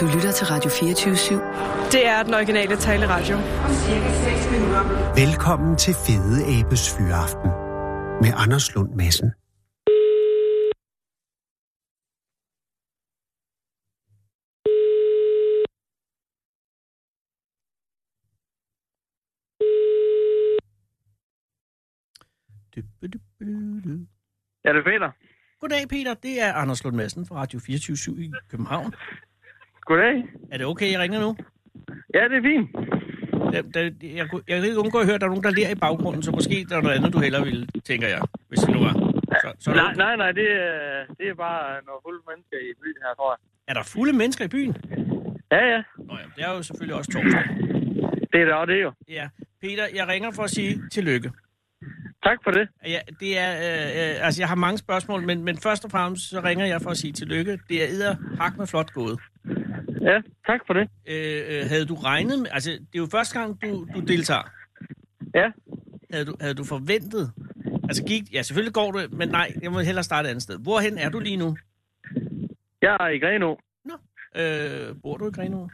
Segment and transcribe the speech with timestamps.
[0.00, 1.92] Du lytter til Radio 24-7.
[1.92, 3.36] Det er den originale taleradio.
[5.22, 7.50] Velkommen til Fede Abes Fyraften
[8.22, 9.30] med Anders Lund Madsen.
[24.64, 25.10] Ja, det er Peter.
[25.60, 26.14] Goddag, Peter.
[26.14, 28.94] Det er Anders Lund Madsen fra Radio 24 i København.
[29.84, 30.16] Goddag.
[30.52, 31.36] Er det okay, jeg ringer nu?
[32.14, 32.68] Ja, det er fint.
[33.52, 35.70] Der, der, jeg, jeg kan ikke undgå at høre, at der er nogen, der ler
[35.70, 38.70] i baggrunden, så måske der er noget andet, du hellere vil, tænker jeg, hvis det
[38.74, 38.94] nu er.
[39.42, 42.70] Så, så Nej, der, nej, nej, det er, det er bare nogle fulde mennesker i
[42.82, 43.38] byen her, tror jeg.
[43.68, 44.76] er der fulde mennesker i byen?
[45.52, 45.82] Ja, ja.
[45.98, 47.44] Nå ja, det er jo selvfølgelig også torsdag.
[48.32, 48.92] Det er det, og det er jo.
[49.08, 49.28] Ja,
[49.62, 51.30] Peter, jeg ringer for at sige tillykke.
[52.24, 52.68] Tak for det.
[52.86, 56.30] Ja, det er, øh, øh, altså jeg har mange spørgsmål, men, men først og fremmest
[56.30, 57.58] så ringer jeg for at sige tillykke.
[57.68, 59.20] Det er edder hak med flot gået.
[60.04, 60.88] Ja, tak for det.
[61.08, 64.42] Øh, øh, havde du regnet med, altså det er jo første gang, du, du deltager.
[65.34, 65.50] Ja.
[66.12, 67.32] Havde du, havde du forventet?
[67.84, 70.58] Altså gik, ja selvfølgelig går du, men nej, jeg må hellere starte et andet sted.
[70.58, 71.56] Hvorhen er du lige nu?
[72.82, 73.60] Jeg er i Grenå.
[74.36, 75.66] Øh, bor du i Grenaa?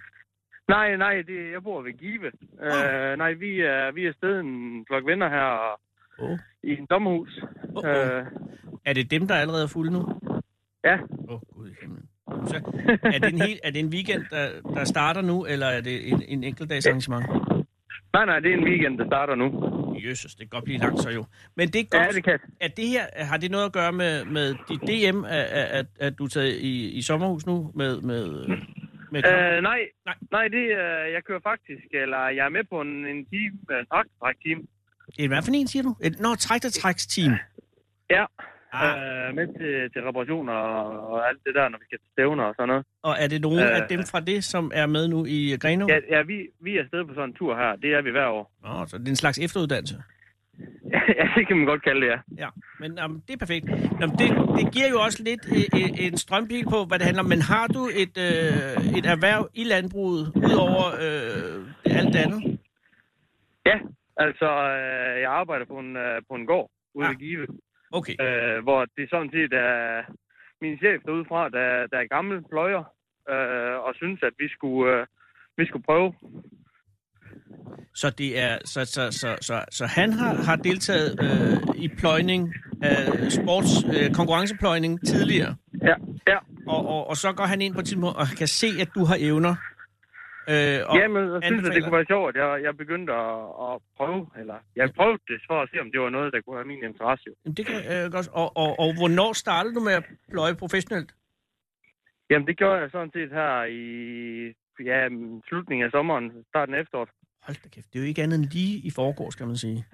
[0.68, 2.26] Nej, nej, det, jeg bor ved Give.
[2.52, 5.80] Uh, nej, vi er, vi er afsted en flok venner her
[6.18, 6.38] Oh.
[6.62, 7.40] i en sommerhus.
[7.74, 8.26] Oh, oh.
[8.84, 10.00] Er det dem, der allerede er fulde nu?
[10.84, 12.08] ja, Åh, oh, gud i himlen.
[12.46, 12.56] Så,
[13.02, 16.08] er, det en hel, er det en weekend, der, der starter nu, eller er det
[16.08, 17.26] en, en enkeltdags arrangement?
[18.12, 19.46] nej, nej, det er en weekend, der starter nu.
[20.08, 21.24] Jesus, det kan godt blive langt så jo.
[21.56, 22.38] Men det er godt, Ja, det kan.
[22.60, 25.44] Er det her, har det noget at gøre med, med dit DM, at,
[25.78, 28.00] at, at du er taget i, i sommerhus nu med...
[28.00, 28.46] med,
[29.12, 30.14] med Uh, nej, Nej.
[30.30, 33.86] nej, det, uh, jeg kører faktisk, eller jeg er med på en, en time, en
[34.20, 34.68] træk-team.
[35.18, 35.96] Et, hvad for en, siger du?
[36.02, 37.32] Et, nå, træktertræksteam.
[38.10, 38.24] Ja,
[38.72, 39.28] Ah.
[39.28, 42.44] øh, med til, til reparationer og, og alt det der, når vi skal til stævner
[42.44, 42.84] og sådan noget.
[43.02, 43.76] Og er det nogen Øh.
[43.76, 45.86] af dem fra det, som er med nu i Greno?
[45.88, 47.76] Ja, ja vi, vi er afsted på sådan en tur her.
[47.76, 48.52] Det er vi hver år.
[48.64, 49.94] Nå, så det er en slags efteruddannelse.
[51.18, 52.18] ja, det kan man godt kalde det, ja.
[52.38, 52.48] Ja,
[52.80, 53.66] men um, det er perfekt.
[54.00, 54.28] Jamen, det,
[54.58, 57.28] det giver jo også lidt øh, øh, en strømpil på, hvad det handler om.
[57.28, 62.40] Men har du et, øh, et erhverv i landbruget, udover øh, alt det andet?
[63.66, 63.76] Ja,
[64.16, 67.10] altså, øh, jeg arbejder på en, øh, på en gård ude Ah.
[67.10, 67.46] ved Give,
[67.92, 68.16] Okay.
[68.20, 70.02] øh, hvor det sådan set er
[70.60, 72.84] min chef derude fra, der, der er gammel pløjer,
[73.30, 75.06] øh, og synes, at vi skulle, øh,
[75.56, 76.14] vi skulle prøve.
[77.94, 82.54] Så det er så så så så, så han har, har deltaget øh, i pløjning,
[82.84, 85.56] øh, sports øh, konkurrencepløjning tidligere.
[85.82, 85.94] Ja,
[86.26, 86.38] ja.
[86.66, 89.04] Og, og, og så går han ind på et tidspunkt og kan se at du
[89.04, 89.54] har evner.
[90.52, 93.74] Øh, og Jamen, jeg synes, at det kunne være sjovt, jeg, jeg begyndte at, at
[93.96, 96.66] prøve, eller jeg prøvede det for at se, om det var noget, der kunne have
[96.74, 97.28] min interesse.
[97.44, 98.28] Jamen, det kan øh, godt.
[98.40, 101.10] Og, og, og hvornår startede du med at pløje professionelt?
[102.30, 103.84] Jamen, det gjorde jeg sådan set her i
[104.90, 105.08] ja,
[105.48, 107.08] slutningen af sommeren, starten af efteråret.
[107.42, 109.84] Hold da kæft, det er jo ikke andet end lige i forgårs, skal man sige.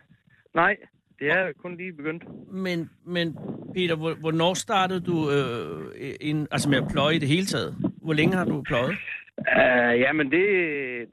[0.54, 0.76] Nej,
[1.18, 2.24] det er kun lige begyndt.
[2.52, 3.36] Men, men
[3.74, 7.76] Peter, hvor- hvornår startede du øh, en, altså med at pløje i det hele taget?
[8.02, 8.96] Hvor længe har du pløjet?
[9.38, 10.46] Uh, jamen, det,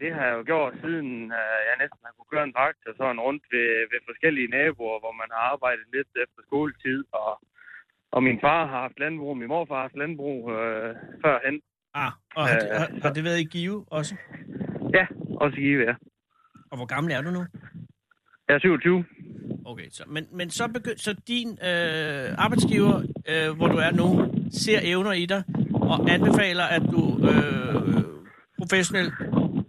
[0.01, 3.23] det har jeg jo gjort siden uh, jeg næsten har kunne køre en traktor sådan
[3.27, 6.99] rundt ved, ved forskellige naboer, hvor man har arbejdet lidt efter skoletid.
[7.21, 7.31] Og,
[8.15, 10.91] og min far har haft landbrug, min morfar har haft landbrug uh,
[11.23, 11.55] førhen.
[11.93, 14.15] Ah, og har, det, Øh, har, har det været i Give også?
[14.97, 15.05] Ja,
[15.43, 15.95] også i Give, ja.
[16.71, 17.43] Og hvor gammel er du nu?
[18.47, 19.05] Jeg er 27.
[19.65, 22.95] Okay, så, men, men så, begynd, så din øh, arbejdsgiver,
[23.31, 24.07] øh, hvor du er nu,
[24.51, 27.82] ser evner i dig og anbefaler, at du øh,
[28.73, 29.13] professionelt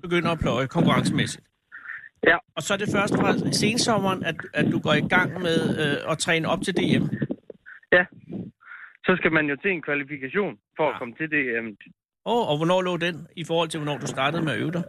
[0.02, 1.44] begynder at pløje konkurrencemæssigt.
[2.30, 2.36] Ja.
[2.56, 3.30] Og så er det først fra
[3.64, 7.04] sensommeren, at, at du går i gang med øh, at træne op til DM.
[7.96, 8.04] Ja.
[9.06, 10.98] Så skal man jo til en kvalifikation for at Ja.
[10.98, 11.58] komme til.
[11.58, 11.66] Um,
[12.26, 14.72] Åh, oh, og hvornår lå den i forhold til, hvornår du startede med at øve
[14.78, 14.84] dig?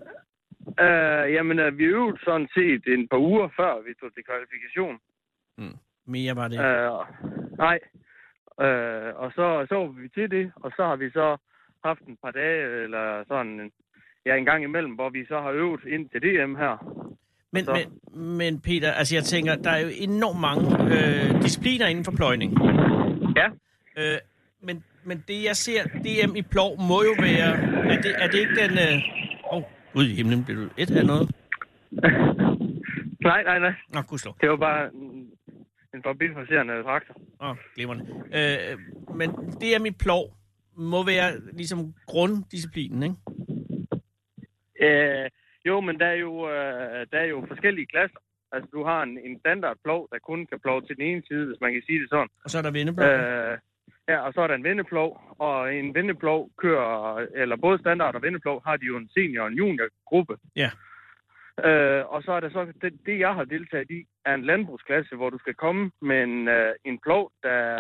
[0.85, 4.95] uh, jamen, uh, vi øvede sådan set en par uger før vi tog til kvalifikation.
[6.15, 6.57] Mere var det.
[6.65, 7.03] Uh,
[7.65, 7.77] nej.
[8.65, 11.37] Uh, og så, så vi til det, og så har vi så
[11.87, 13.71] haft en par dage, eller sådan en,
[14.25, 16.75] ja, en gang imellem, hvor vi så har øvet ind til DM her.
[17.51, 20.63] Men, men, men Peter, altså jeg tænker, der er jo enormt mange
[20.95, 22.57] øh, discipliner inden for pløjning.
[23.35, 23.47] Ja.
[23.97, 24.17] Øh,
[24.61, 27.51] men, men det jeg ser, DM i plov, må jo være...
[27.93, 28.71] Er det, er det ikke den...
[28.71, 29.01] Åh, øh...
[29.53, 29.63] oh,
[29.93, 31.31] gud i himlen, bliver du et af noget?
[33.29, 33.73] nej, nej, nej.
[33.93, 34.35] Nå, gudslov.
[34.41, 35.29] Det var bare en,
[35.93, 37.15] en forbipasserende traktor.
[37.41, 38.05] Åh, oh, glimrende.
[38.33, 38.79] Øh,
[39.15, 40.37] men DM i plov
[40.77, 43.15] må være ligesom grunddisciplinen, ikke?
[44.81, 45.29] Øh,
[45.65, 48.19] jo, men der er jo, øh, der er jo forskellige klasser.
[48.51, 51.61] Altså, du har en, en standardplov, der kun kan plove til den ene side, hvis
[51.61, 52.29] man kan sige det sådan.
[52.43, 53.07] Og så er der vendeblok.
[53.09, 53.57] Øh,
[54.07, 58.21] Ja, og så er der en vendeplov, og en vendeplov kører, eller både standard og
[58.21, 60.37] vendeplov, har de jo en senior og en juniorgruppe.
[60.55, 60.69] Ja.
[61.67, 65.15] Øh, og så er der så, det, det jeg har deltaget i, er en landbrugsklasse,
[65.15, 67.79] hvor du skal komme med en, øh, en plov, der,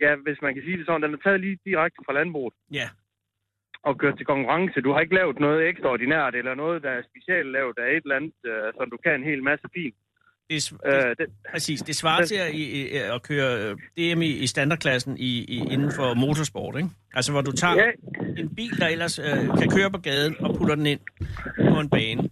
[0.00, 2.88] ja, hvis man kan sige det sådan, den er taget lige direkte fra landbruget Ja.
[3.82, 4.80] Og kørt til konkurrence.
[4.80, 8.16] Du har ikke lavet noget ekstraordinært, eller noget, der er specielt lavet af et eller
[8.16, 9.94] andet, øh, som du kan en hel masse fint.
[10.50, 11.80] Det, s- det, Øh, det, præcis.
[11.82, 15.92] Det svarer til at, i, at køre øh, DM i, i standardklassen i, i, inden
[15.96, 16.88] for motorsport, ikke?
[17.14, 17.90] Altså, hvor du tager ja,
[18.42, 21.00] en bil, der ellers øh, kan køre på gaden, og putter den ind
[21.72, 22.28] på en bane.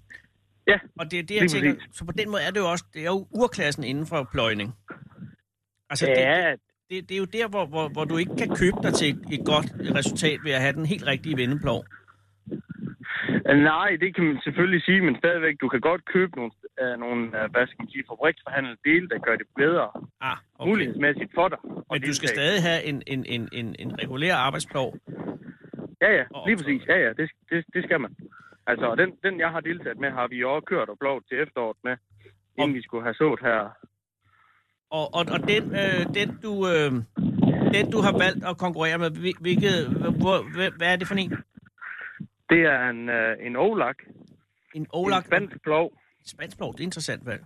[0.66, 1.96] ja, Og det er det, jeg tænker, præcis.
[1.98, 4.72] så på den måde er det jo også, det er jo urklassen inden for pløjning.
[5.90, 6.60] Altså, det, ja, det,
[7.00, 9.46] det er jo der, hvor, hvor, hvor du ikke kan købe dig til et, et
[9.46, 9.66] godt
[9.98, 11.84] resultat ved at have den helt rigtige vendeplov.
[13.50, 16.52] Øh, Nej, det kan man selvfølgelig sige, men stadigvæk, du kan godt købe nogle,
[16.82, 19.86] uh, nogle uh, hvad skal man sige, fabriksforhandlede dele, der gør det bedre
[20.20, 20.70] Ah, okay.
[20.70, 21.58] mulighedsmæssigt for dig.
[21.92, 24.88] Men du skal stadig have en, en, en, en, en regulær arbejdsplov.
[26.02, 26.82] Ja, ja, lige præcis.
[26.88, 28.12] Ja, ja, det, det, det skal man.
[28.66, 31.42] Altså, den, den, jeg har deltaget med, har vi jo også kørt og blået til
[31.42, 31.96] efteråret med,
[32.58, 33.60] inden Og- vi skulle have sået her.
[34.98, 36.90] Og, og, og den, øh, den, du, øh,
[37.74, 39.76] den, du har valgt at konkurrere med, hvil- hvilket,
[40.22, 41.30] hvor, hvad, hvad er det for en?
[42.50, 43.96] Det er en, uh, en Olak,
[44.74, 45.92] En en Olak spansk plov.
[46.26, 47.42] spansk plov, det er interessant valg.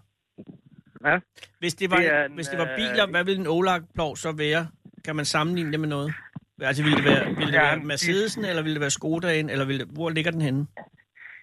[1.04, 1.18] Ja.
[1.58, 4.16] Hvis det var, Det en, hvis det var øh, biler, hvad ville en Olak plov
[4.16, 4.68] så være?
[5.04, 6.12] Kan man sammenligne det med noget?
[6.60, 9.50] Altså, ville det være, ville det Ja, være det- Mercedesen, eller ville det være Skodaen,
[9.50, 10.66] eller ville det, hvor ligger den henne?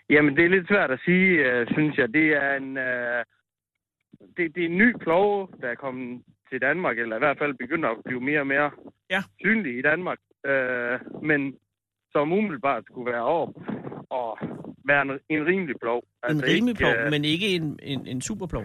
[0.09, 1.29] Jamen, det er lidt svært at sige,
[1.61, 2.07] uh, synes jeg.
[2.13, 3.21] Det er en, uh,
[4.37, 7.53] det, det er en ny plov, der er kommet til Danmark, eller i hvert fald
[7.53, 8.71] begynder at blive mere og mere
[9.09, 9.21] Ja.
[9.39, 10.17] synlig i Danmark.
[10.47, 11.55] Uh, men
[12.11, 13.51] som umiddelbart skulle være over
[14.09, 14.37] og
[14.85, 16.03] være en, en rimelig plov.
[16.29, 18.63] En rimelig plov, øh, men ikke en, en, en superplov.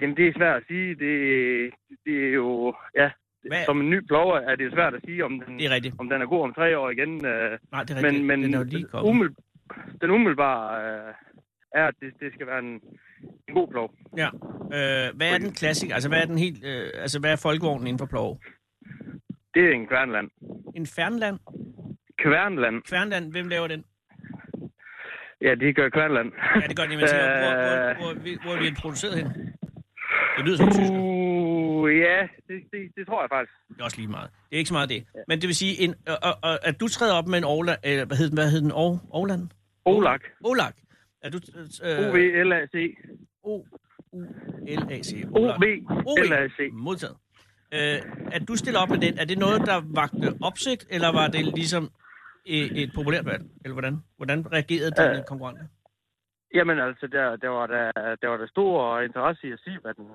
[0.00, 0.88] Jamen, det er svært at sige.
[0.94, 1.70] Det,
[2.06, 2.74] det er jo...
[2.96, 3.10] Ja,
[3.42, 5.94] Hvad- som en ny plover er det svært at sige, om den, Det er rigtigt.
[5.98, 7.26] om den er god om tre år igen.
[7.26, 8.02] Øh, Nej, det er rigtigt.
[8.02, 9.10] men men den er jo lige kommet.
[9.10, 9.36] umiddel,
[10.00, 10.66] den umiddelbare
[11.08, 11.14] øh,
[11.74, 12.80] er, at det, det skal være en,
[13.48, 13.94] en god plov.
[14.16, 14.28] Ja.
[14.76, 15.90] Øh, hvad er den klassik?
[15.90, 16.64] Altså, hvad er den helt...
[16.64, 18.40] Øh, altså, hvad er folkevognen inden for plov?
[19.54, 20.30] Det er en kværnland.
[20.76, 21.38] En Fernland?
[22.18, 22.82] Kværnland.
[22.82, 23.84] Kvernland, hvem laver den?
[25.40, 26.32] Ja, de gør kværnland.
[26.62, 27.22] Ja, det gør den, jeg siger.
[27.22, 29.26] Hvor, hvor, hvor, hvor, hvor er vi introduceret hen?
[30.36, 30.98] Det lyder som tysker.
[30.98, 32.18] Uh, ja,
[32.48, 33.52] det, det, det tror jeg faktisk.
[33.68, 34.30] Det er også lige meget.
[34.50, 35.04] Det er ikke så meget det.
[35.28, 38.04] Men det vil sige, en, og, og, at du træder op med en Orla, eller
[38.04, 38.36] hvad hed den?
[38.38, 38.72] Hvad hed den?
[38.72, 39.48] Or, Orland?
[39.84, 40.22] Olak.
[40.44, 40.74] Olak.
[41.22, 41.38] Er du...
[41.84, 42.94] Øh, O-V-L-A-C.
[43.42, 43.64] O,
[44.12, 44.20] U,
[44.80, 45.24] L, A, C.
[45.32, 46.70] O-V-L-A-C.
[46.72, 47.16] Modtaget.
[47.74, 47.98] Øh,
[48.32, 51.44] at du stiller op med den, er det noget, der vagte opsigt, eller var det
[51.44, 51.90] ligesom
[52.46, 53.44] et, et populært valg?
[53.64, 53.98] Eller hvordan?
[54.16, 55.24] Hvordan reagerede dine Øh.
[55.24, 55.64] konkurrenter?
[56.54, 57.92] Jamen altså, der, der, var der,
[58.22, 60.06] der var der stor interesse i at sige, hvad den,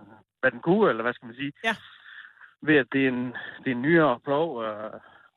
[0.41, 1.51] hvad den kunne, eller hvad skal man sige.
[1.63, 1.75] Ja.
[2.61, 3.25] Ved at det er en,
[3.63, 4.91] det er en nyere plov, øh,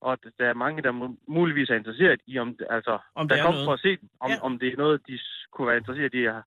[0.09, 3.41] og der er mange, der mu- muligvis er interesseret i, om, altså, Om der det
[3.41, 4.39] er kommer for at se om, Ja.
[4.47, 5.19] om det er noget, de
[5.53, 6.43] kunne være interesseret i at,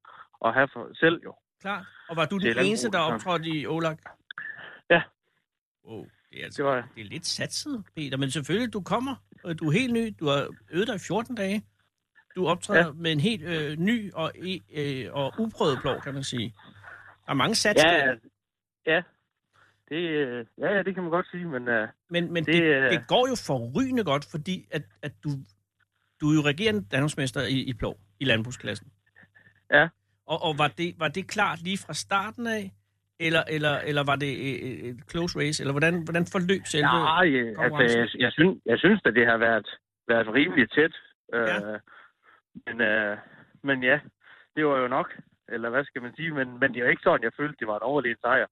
[0.45, 1.33] at have for selv jo.
[1.61, 1.79] Klar.
[2.09, 3.99] Og var du Det den eneste, der optrådte i Olak?
[4.89, 5.01] Ja.
[5.83, 6.83] Oh, det er altså Det var jeg.
[6.95, 8.17] det er lidt satset, Peter.
[8.17, 10.13] Men selvfølgelig, du kommer, og du er helt ny.
[10.19, 11.65] Du har øvet dig i 14 dage.
[12.35, 12.91] Du optræder ja.
[12.91, 14.31] med en helt øh, ny og,
[14.77, 16.53] øh, og uprøvet plov, kan man sige.
[17.25, 18.15] Der er mange sats Ja, der.
[18.85, 19.01] ja.
[19.89, 22.63] Det, øh, ja, ja, det kan man godt sige, men uh, Men, men det, det,
[22.63, 25.29] det, øh, det går jo forrygende godt, fordi at, at du,
[26.21, 28.87] du er jo regerende Danmarksmester i, i plov, i landbrugsklassen.
[29.71, 29.87] Ja.
[30.25, 32.71] Og, og var, det, var det klart lige fra starten af,
[33.19, 34.31] eller, eller, eller var det
[34.89, 36.85] et, close race, eller hvordan, hvordan forløb selve...
[36.85, 39.67] nej, øh, altså, jeg, jeg, synes, jeg synes, at det har været,
[40.07, 40.95] været rimelig tæt.
[41.33, 41.77] Øh, Ja.
[42.65, 43.17] men, øh,
[43.63, 43.99] men ja,
[44.55, 45.17] det var jo nok,
[45.49, 47.67] eller hvad skal man sige, men, men det er jo ikke sådan, jeg følte, det
[47.67, 48.45] var en overlegen sejr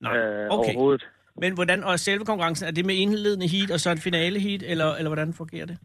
[0.00, 0.50] Nej, øh, okay.
[0.50, 1.08] overhovedet.
[1.36, 4.62] Men hvordan, og selve konkurrencen, er det med indledende heat, og så en finale heat,
[4.62, 5.78] eller, eller hvordan fungerer det?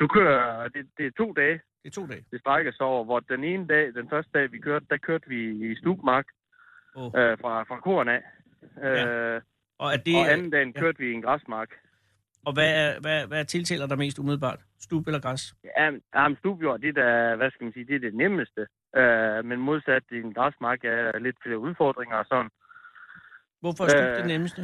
[0.00, 2.24] Du kører, det, det er to dage, Det er to dage.
[2.30, 5.28] det strækker sig over, hvor den ene dag, den første dag, vi kørte, der kørte
[5.28, 6.24] vi i Stubmark
[6.96, 7.06] Oh.
[7.06, 8.22] øh, fra, fra koren af.
[8.84, 9.40] Øh,
[9.78, 10.80] Og, er det, og anden dagen ja.
[10.80, 11.68] kørte vi i en græsmark.
[12.46, 14.60] og hvad, er, hvad, hvad tiltaler der mest umiddelbart?
[14.80, 15.54] Stub eller græs?
[15.64, 18.66] Ja, jamen, stubjord, det er hvad skal man sige, det er det nemmeste.
[18.96, 22.50] Øh, men modsat i en græsmark er lidt flere udfordringer og sådan.
[23.64, 24.60] Hvorfor er Øh, det nemmeste?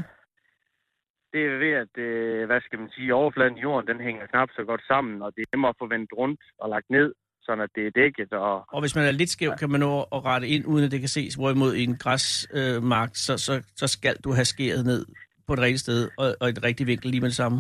[1.33, 4.49] Det er ved, at, øh, hvad skal man sige, overfladen i jorden, den hænger knap
[4.57, 7.65] så godt sammen, og det er nemmere at få vendt rundt og lagt ned, sådan
[7.65, 8.33] at det er dækket.
[8.33, 10.91] Og, Og hvis man er lidt skæv, kan man nå at rette ind, uden at
[10.91, 11.35] det kan ses.
[11.35, 15.07] Hvorimod i en græsmark, øh, mark, så, så, så skal du have skæret ned
[15.47, 17.59] på et rigtigt sted, og, og et rigtigt vinkel lige med det samme.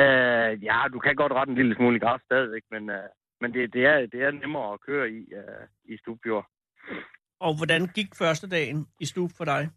[0.00, 3.08] øh, ja, du kan godt rette en lille smule græs stadigvæk, men, øh,
[3.40, 6.46] men det, det, er, det er nemmere at køre i, øh, i stubjord.
[7.40, 9.70] Og hvordan gik første dagen i stub for dig?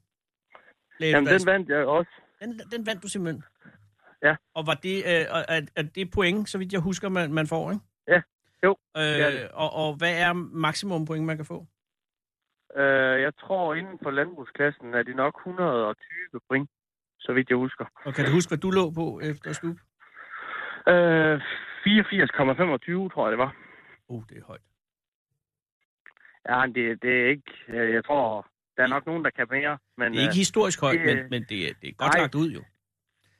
[1.00, 2.12] Lægge Jamen, den vandt jeg også.
[2.40, 3.44] Den, den vandt du simpelthen?
[4.24, 4.36] Ja.
[4.54, 5.26] Og var det, øh,
[5.56, 7.84] er, er det point, så vidt jeg husker, man, man får, ikke?
[8.08, 8.22] Ja.
[8.64, 11.68] Jo, Øh, og, og hvad er maksimum point, man kan få?
[12.76, 16.70] Øh, jeg tror, inden for landbrugsklassen er det nok 120 point,
[17.20, 17.86] så vidt jeg husker.
[18.06, 19.78] Og kan du huske, hvad du lå på efter stup?
[20.88, 23.56] Øh, 84,25 tror jeg, det var.
[24.08, 24.62] Oh, det er højt.
[26.50, 27.52] Ja, det, det er ikke...
[27.68, 28.48] Jeg tror,
[28.78, 29.78] der er nok nogen, der kan mere.
[29.98, 32.14] Men, Det er ikke øh, historisk højt, det- men, men det, er, det er godt
[32.14, 32.22] Nej.
[32.22, 32.64] lagt ud jo.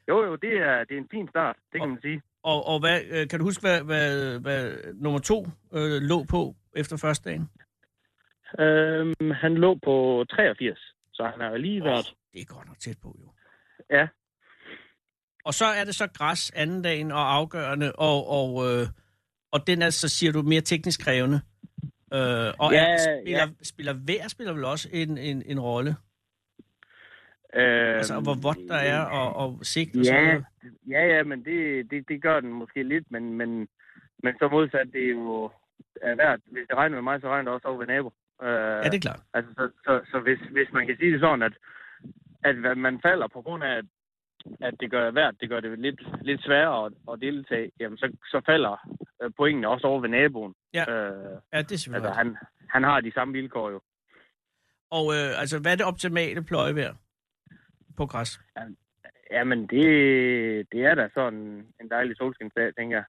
[0.08, 2.22] jo, jo, det er, det er en fin start, det kan man sige.
[2.44, 6.56] Og, og hvad, øh, kan du huske, hvad, hvad, hvad nummer to øh, lå på
[6.76, 7.50] efter første dagen?
[8.60, 10.80] Øhm, han lå på 83,
[11.14, 12.14] så han har lige været...
[12.34, 13.32] Det er godt nok tæt på, jo.
[13.98, 14.08] Ja.
[15.46, 18.88] Og så er det så græs anden dagen og afgørende, og, og, øh,
[19.52, 21.42] og den er, så siger du, mere teknisk krævende.
[22.14, 23.64] Øh, og Ja, er, spiller, ja.
[23.64, 25.96] spiller vejr spiller vel også en, en, en rolle?
[27.54, 30.46] Øhm, Altså, hvor vådt der er, og, og sigt og sådan Ja, noget.
[30.90, 33.68] ja, ja, men det, det, det gør den måske lidt, men, men,
[34.24, 35.52] men så modsat, det er jo
[36.02, 36.40] er værd.
[36.52, 38.14] Hvis det regner med mig, så regner det også over ved nabo.
[38.44, 38.48] Øh,
[38.84, 39.20] Ja, det er klart.
[39.34, 41.54] Altså, så, så, så hvis, hvis man kan sige det sådan, at,
[42.44, 43.86] at man falder på grund af, at,
[44.62, 48.18] at det gør værd, det gør det lidt, lidt sværere at, at deltage, jamen så,
[48.32, 48.90] så falder
[49.24, 50.54] øh, pointene også over ved naboen.
[50.74, 50.84] Ja.
[50.92, 52.38] Øh, Ja, det er selvfølgelig altså, han,
[52.70, 53.82] han har de samme vilkår jo.
[54.92, 56.94] Og øh, altså, hvad er det optimale pløjevejr
[57.98, 58.40] på græs?
[59.32, 59.86] Jamen, det,
[60.72, 63.06] det er da sådan en dejlig solskinsdag, tænker jeg.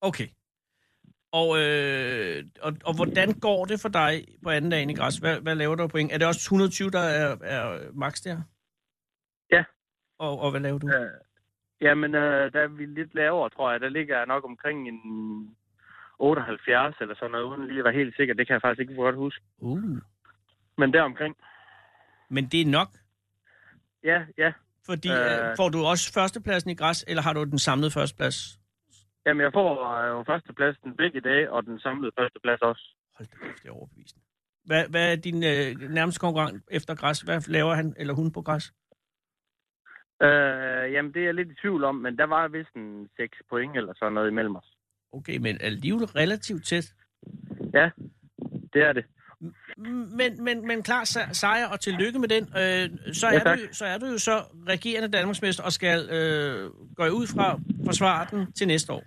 [0.00, 0.28] Okay.
[1.32, 5.16] Og, øh, og, og hvordan går det for dig på anden dagen i græs?
[5.16, 6.12] Hvad, hvad laver du af point?
[6.12, 8.42] Er det også 120, der er, er max der?
[10.26, 10.86] Og, og hvad laver du?
[10.88, 11.10] Øh,
[11.80, 13.80] jamen, øh, der er vi lidt lavere, tror jeg.
[13.80, 15.00] Der ligger jeg nok omkring en
[16.18, 18.34] 78 eller sådan noget, uden lige at være helt sikker.
[18.34, 19.44] Det kan jeg faktisk ikke godt huske.
[19.58, 19.98] Uh.
[20.78, 21.36] Men deromkring.
[22.28, 22.88] Men det er nok,
[24.04, 24.52] Ja, ja.
[24.86, 25.50] fordi øh...
[25.50, 25.56] Øh.
[25.56, 28.58] får du også førstepladsen i græs, eller har du den samlede førsteplads?
[29.26, 32.96] Jamen, jeg får øh, jo førstepladsen begge dage, og den samlede førsteplads også.
[33.16, 34.22] Hold da kæft, det er overbevisende.
[34.64, 37.20] Hvad, hvad er din øh, nærmeste konkurrent efter græs?
[37.20, 38.72] Hvad laver han eller hun på græs?
[40.22, 43.38] Øh, jamen, det er jeg lidt i tvivl om, men der var vist en 6
[43.50, 44.76] point eller sådan noget imellem os.
[45.12, 46.94] Okay, men alligevel relativt tæt.
[47.74, 47.90] Ja,
[48.72, 49.04] det er det.
[50.16, 52.42] Men, men, men klar se- sejr, og tillykke med den.
[52.42, 54.38] Øh, så, er du, så er du jo så
[54.68, 59.04] regerende Danmarksmester og skal øh, gå ud fra forsvare den til næste år.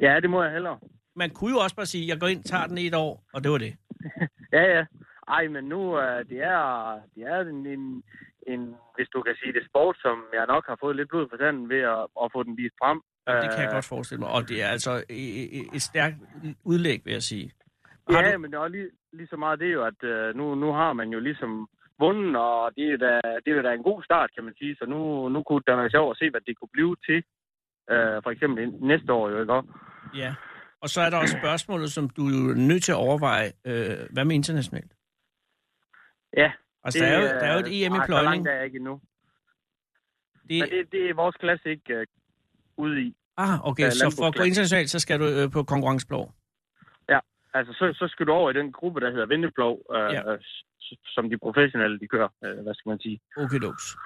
[0.00, 0.78] Ja, det må jeg hellere.
[1.16, 3.24] Man kunne jo også bare sige, at jeg går ind, tager den i et år,
[3.32, 3.74] og det var det.
[4.52, 4.84] Ja, ja.
[5.28, 8.02] Ej, men nu, øh, det er, det er en, en,
[8.52, 11.36] en, hvis du kan sige det, sport, som jeg nok har fået lidt blod på
[11.36, 12.98] tanden ved at, at få den vist frem.
[13.26, 14.30] Og det kan jeg Øh, godt forestille mig.
[14.36, 16.16] Og det er altså et, et- stærkt
[16.64, 17.46] udlæg, vil jeg sige.
[18.10, 20.54] Har Ja, du- men det er lige, lige så meget det jo, at øh, nu,
[20.54, 24.02] nu har man jo ligesom vundet, og det er, da, det er da en god
[24.02, 24.76] start, kan man sige.
[24.76, 27.18] Så nu, nu kunne det være sjovt at se, hvad det kunne blive til.
[27.90, 29.62] Øh, for eksempel næste år jo, ikke?
[30.14, 30.34] Ja.
[30.80, 33.46] Og så er der også spørgsmålet, som du er nødt til at overveje.
[33.66, 34.92] Øh, hvad med internationalt?
[36.36, 36.52] Ja.
[36.84, 38.30] Altså, der er, jo, der er jo et øh, EM i pløjning.
[38.34, 39.00] langt er jeg ikke endnu.
[40.48, 42.06] Det, Men det, det er vores klasse ikke øh,
[42.76, 43.14] ude i.
[43.36, 46.32] ah, okay, øh, så for at gå internationalt, så skal du øh, på konkurrenceplov.
[47.56, 50.30] Altså, så, så skal du over i den gruppe, der hedder Vindeplov, øh, Ja.
[50.30, 50.36] ja.
[51.14, 53.20] som de professionelle, de kører, øh, hvad skal man sige.
[53.36, 53.96] Okay, dogs.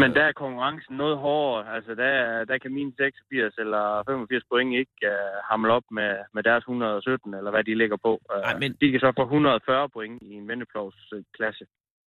[0.00, 1.74] Men der er konkurrencen noget hårdere.
[1.76, 5.10] Altså, der, der kan mine 86 eller 85 point ikke uh,
[5.50, 8.12] hamle op med, med deres 117, eller hvad de ligger på.
[8.34, 11.64] Uh, Ej, men- De kan så få 140 point i en vendeplovsklasse.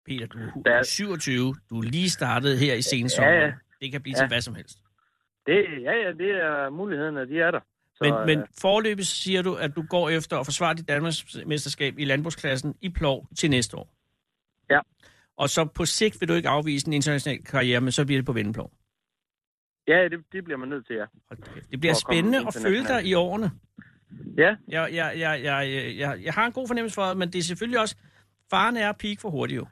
[0.07, 1.55] Peter, du er er- 27.
[1.71, 3.37] Du er lige startet her i sensommeren.
[3.39, 3.53] Ja, ja.
[3.81, 4.21] Det kan blive Ja.
[4.23, 4.79] til hvad som helst.
[5.47, 7.61] Det, ja, ja, det er mulighederne, de er der.
[7.95, 11.37] Så, Men, men øh, forløbig siger du, at du går efter at forsvare dit Danmarks
[11.47, 13.89] mesterskab i landbrugsklassen i plov til næste år.
[14.71, 14.81] Ja.
[15.37, 18.27] Og så på sigt vil du ikke afvise en international karriere, men så bliver det
[18.27, 18.73] på vendeplov.
[19.89, 21.05] Ja, det, det bliver man nødt til, ja.
[21.71, 23.51] Det bliver spændende at følge dig i årene.
[24.39, 27.39] Ja, Jeg, jeg, jeg, jeg, jeg, jeg har en god fornemmelse for det, men det
[27.39, 27.97] er selvfølgelig også...
[28.51, 29.67] Faren er peak for hurtigt jo.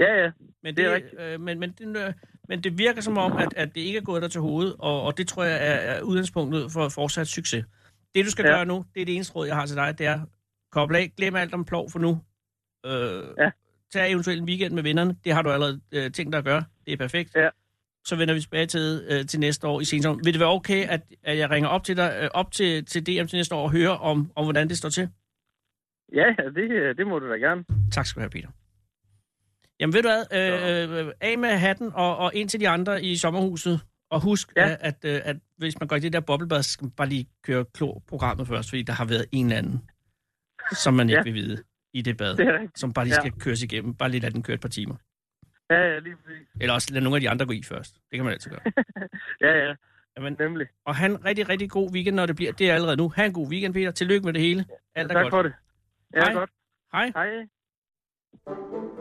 [0.00, 0.30] Ja, ja.
[0.62, 1.20] Men Det er det, rigtigt.
[1.20, 2.12] øh, men, men, det, øh,
[2.48, 5.02] men det virker som om, at, at det ikke er gået dig til hovedet, og,
[5.02, 7.64] og det tror jeg er, er udgangspunktet for fortsat succes.
[8.14, 8.50] Det du skal ja.
[8.50, 10.20] Gøre nu, det er det eneste råd, jeg har til dig, det er
[10.72, 12.20] koble af, glem alt om plov for nu.
[12.86, 13.50] Øh, Ja.
[13.92, 16.64] Tag eventuelt en weekend med vennerne, det har du allerede øh, tænkt dig at gøre,
[16.86, 17.34] det er perfekt.
[17.36, 17.48] Ja.
[18.04, 20.22] Så vender vi tilbage til, øh, til næste år i sensommer.
[20.24, 23.06] Vil det være okay, at, at jeg ringer op til dig, øh, op til, til
[23.06, 25.08] DM til næste år og hører om, om hvordan det står til?
[26.14, 27.64] Ja, ja, det, det må du da gerne.
[27.92, 28.48] Tak skal du have, Peter.
[29.80, 30.24] Jamen ved du hvad,
[31.00, 33.80] øh, øh, af med hatten og, og ind til de andre i sommerhuset.
[34.10, 34.68] Og husk, ja.
[34.68, 34.76] Ja.
[34.80, 37.26] at, at, at hvis man går i det der boblebad, så skal man bare lige
[37.44, 39.90] køre klor-programmet først, fordi der har været en eller anden,
[40.72, 41.22] som man ikke Ja.
[41.22, 41.62] vil vide
[41.94, 43.20] i det bad, Det som bare lige Ja.
[43.20, 43.94] skal køres igennem.
[43.94, 44.94] Bare lige lade den køre et par timer.
[45.70, 46.48] Ja, ja, lige præcis.
[46.60, 47.94] Eller også lade nogle af de andre gå i først.
[47.94, 48.60] Det kan man altid gøre.
[49.40, 49.74] Ja, ja,
[50.16, 50.66] Jamen, nemlig.
[50.86, 52.52] og han rigtig, rigtig god weekend, når det bliver.
[52.52, 53.08] Det er allerede nu.
[53.16, 53.90] Ha' en god weekend, Peter.
[53.90, 54.64] Tillykke med det hele.
[54.94, 55.32] Alt er Tak godt.
[55.32, 55.52] for det.
[56.14, 56.32] Ja, Hej.
[56.32, 56.50] godt.
[56.92, 57.06] Hej.
[57.14, 57.26] Hej.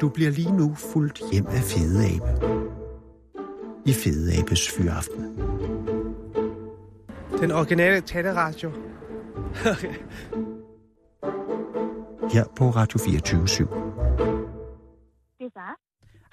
[0.02, 2.30] Du bliver lige nu fuldt hjem af Fede Abe.
[3.86, 5.24] I Fede Abes Fyraften.
[7.42, 8.70] Den originale taleradio.
[12.34, 13.64] Her på Radio 24 /7.
[15.40, 15.76] Det er Sara.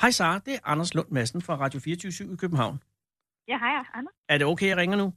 [0.00, 2.78] Hej Sara, det er Anders Lund Madsen fra Radio 24 i København.
[3.48, 4.14] Ja, hej, Anders.
[4.28, 5.12] Er det okay, jeg ringer nu?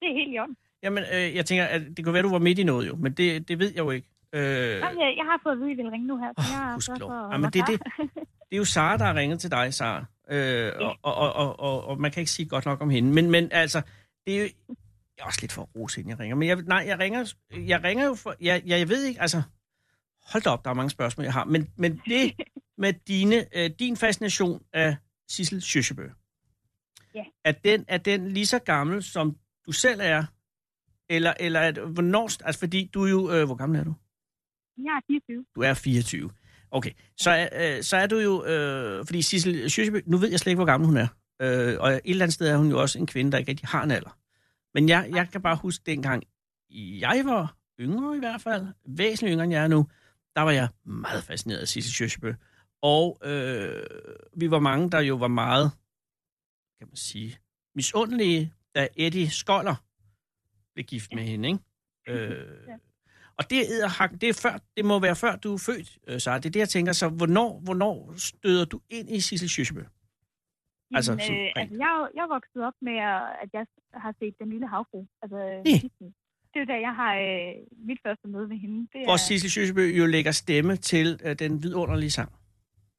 [0.00, 0.56] Det er helt i orden.
[0.82, 3.12] Jamen, øh, jeg tænker, at det kunne være, du var midt i noget jo, men
[3.12, 4.08] det, det ved jeg jo ikke.
[4.36, 6.40] Øh, Jamen, jeg, jeg har fået at vide, at I vil ringe nu her, så
[6.40, 7.80] Åh, jeg er for at Jamen, det er det.
[8.48, 10.04] det er jo Sara, der har ringet til dig, Sara.
[10.30, 13.12] Øh, og, og, og, og, og, og man kan ikke sige godt nok om hende.
[13.12, 13.82] Men, men altså,
[14.26, 14.48] det er jo...
[15.18, 16.36] Jeg er også lidt for rose, inden jeg ringer.
[16.36, 18.34] Men jeg, nej, jeg ringer, jeg ringer jo for...
[18.40, 19.42] Jeg, jeg, jeg ved ikke, altså...
[20.32, 21.44] Hold da op, der er mange spørgsmål, jeg har.
[21.44, 22.32] Men, men det
[22.78, 24.96] med dine, øh, din fascination af
[25.28, 26.08] Sissel Schøsjebø,
[27.14, 27.24] Ja.
[27.44, 30.24] er, den, er den lige så gammel, som du selv er?
[31.08, 32.44] Eller, eller er det, hvornår...
[32.44, 33.30] Altså, fordi du er jo...
[33.30, 33.94] Øh, hvor gammel er du?
[34.84, 35.44] Jeg er 24.
[35.54, 36.30] Du er 24.
[36.70, 38.44] Okay, så øh, så er du jo...
[38.44, 41.08] Øh, fordi Sissel Schøsjebø, nu ved jeg slet ikke, hvor gammel hun er.
[41.42, 43.68] Øh, og et eller andet sted er hun jo også en kvinde, der ikke rigtig
[43.68, 44.18] har en alder.
[44.74, 46.22] Men jeg, jeg kan bare huske dengang,
[46.70, 49.86] jeg var yngre i hvert fald, væsentligt yngre end jeg er nu,
[50.36, 52.32] der var jeg meget fascineret af Sissel Schøsjebø.
[52.82, 53.82] Og øh,
[54.36, 55.70] vi var mange, der jo var meget,
[56.78, 57.38] kan man sige,
[57.74, 59.74] misundelige, da Eddie Skoller
[60.74, 61.60] blev gift med hende, ikke?
[62.08, 62.68] Øh.
[63.38, 66.34] Og det er, det, er før, det må være før, du er født, øh, så
[66.38, 66.92] det er det, jeg tænker.
[66.92, 69.82] Så hvornår, hvornår støder du ind i Sissel Schøsjebø?
[70.94, 72.92] Altså, sådan øh, rent- altså, jeg, jeg vokset op med,
[73.42, 75.06] at- jeg har set Den Lille Havfru.
[75.22, 75.60] Altså, Ja.
[75.64, 76.08] Disney.
[76.54, 77.54] det er jo da, jeg har øh,
[77.88, 78.88] mit første møde med hende.
[78.92, 82.32] Det er, Hvor Sissel Schøsjebø jo lægger stemme til øh, den vidunderlige sang.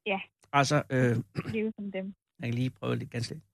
[0.06, 0.20] Ja.
[0.52, 1.16] Altså, øh,
[1.52, 2.14] leve som dem.
[2.40, 3.44] jeg kan lige prøve lidt ganske lidt.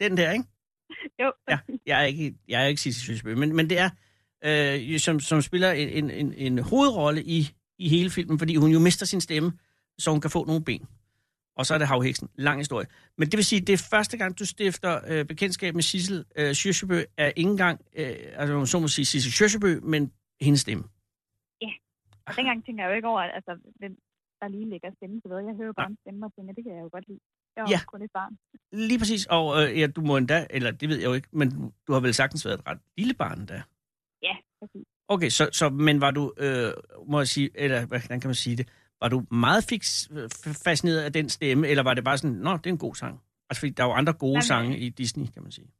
[0.00, 0.44] Den der, ikke?
[1.22, 3.90] Jo, Ja, jeg er ikke, jeg er ikke Sissel Schøsjebø, men, men det er,
[4.44, 8.78] øh, som, som spiller en, en, en, hovedrolle i, i hele filmen, fordi hun jo
[8.78, 9.52] mister sin stemme,
[9.98, 10.86] så hun kan få nogle ben.
[11.56, 12.28] Og så er det havheksen.
[12.34, 12.86] Lang historie.
[13.18, 16.52] Men det vil sige, det er første gang, du stifter øh, bekendtskab med Sissel øh,
[16.52, 20.84] Schøsjebø, er ikke engang, øh, altså så må sige Sissel Schøsjebø, men hendes stemme.
[22.26, 23.94] og dengang tænker jeg jo ikke over, altså, hvem
[24.40, 25.42] der lige lægger stemme til hvad.
[25.50, 27.20] Jeg hører bare en stemme og tænker, det kan jeg jo godt lide.
[27.56, 27.80] Jeg var Ja.
[27.86, 28.38] kun et barn.
[28.72, 31.72] Lige præcis, og øh, ja, du må endda, eller det ved jeg jo ikke, men
[31.86, 33.62] du, har vel sagtens været et ret lille barn da.
[34.22, 34.86] Ja, præcis.
[35.08, 36.72] Okay, så, så men var du, øh,
[37.06, 38.68] må jeg sige, eller hvordan kan man sige det,
[39.00, 40.30] var du meget fix, øh,
[40.64, 43.20] fascineret af den stemme, eller var det bare sådan, nå, det er en god sang?
[43.50, 45.70] Altså, fordi der er jo andre gode Jamen, sange i Disney, kan man sige.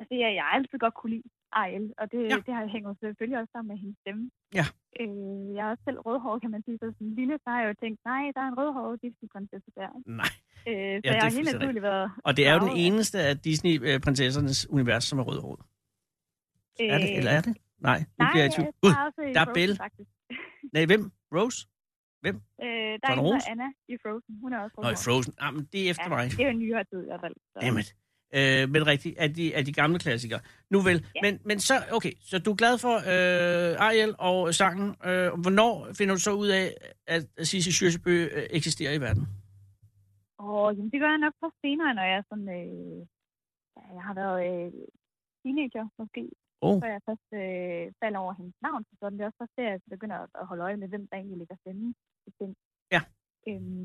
[0.00, 1.22] Altså, jeg, jeg har altid godt kunne lide
[1.60, 2.34] Ariel, og det, Ja.
[2.34, 2.36] ja.
[2.46, 4.24] det har hænger selvfølgelig også sammen med hendes stemme.
[4.58, 4.66] Ja.
[5.00, 6.76] Øh, jeg er også selv rødhåret, kan man sige.
[6.82, 9.90] Så som lille, så har jeg jo tænkt, nej, der er en rødhåret Disney-prinsesse der.
[10.22, 10.32] Nej,
[10.68, 12.10] Øh, så er jeg har helt naturligt været...
[12.26, 15.60] og det er jo den eneste af Disney-prinsessernes univers, som er rødhåret.
[16.80, 17.56] Er det, eller er det?
[17.88, 18.68] Nej, nu bliver jeg i tvivl.
[18.82, 19.76] er, i der er Belle.
[19.76, 20.10] Faktisk.
[20.74, 21.02] nej, hvem?
[21.36, 21.60] Rose?
[22.26, 22.34] Øh,
[23.02, 24.34] der er en, Anna i Frozen.
[24.42, 24.94] Hun er også Nå, i.
[25.06, 25.34] Frozen.
[25.38, 26.30] Ah, men det er efter ja, mig.
[26.30, 27.34] Det er jo en nyere tid i hvert fald.
[27.52, 27.58] Så.
[27.60, 27.88] Dammit.
[28.38, 30.40] Øh, men rigtigt, af de, af de gamle klassikere.
[30.70, 31.20] Nu vel, ja.
[31.24, 34.88] Men, men så, okay, så du er glad for øh, Ariel og sangen.
[35.08, 36.68] Øh, hvornår finder du så ud af,
[37.06, 39.24] at Sissel Schøsjebø øh, eksisterer i verden?
[40.44, 42.48] Åh, jamen, det gør jeg nok først senere, når jeg er sådan...
[42.58, 43.06] Øh,
[43.96, 44.72] jeg har været øh,
[45.42, 46.22] teenager, måske.
[46.66, 46.76] Oh.
[46.80, 48.82] Så jeg først øh, falder over hendes navn.
[48.84, 51.16] Så sådan, det er også først der, jeg begynder at, holde øje med, hvem der
[51.16, 52.52] egentlig lægger stemme til ting.
[52.94, 53.00] Ja.
[53.48, 53.84] Øhm,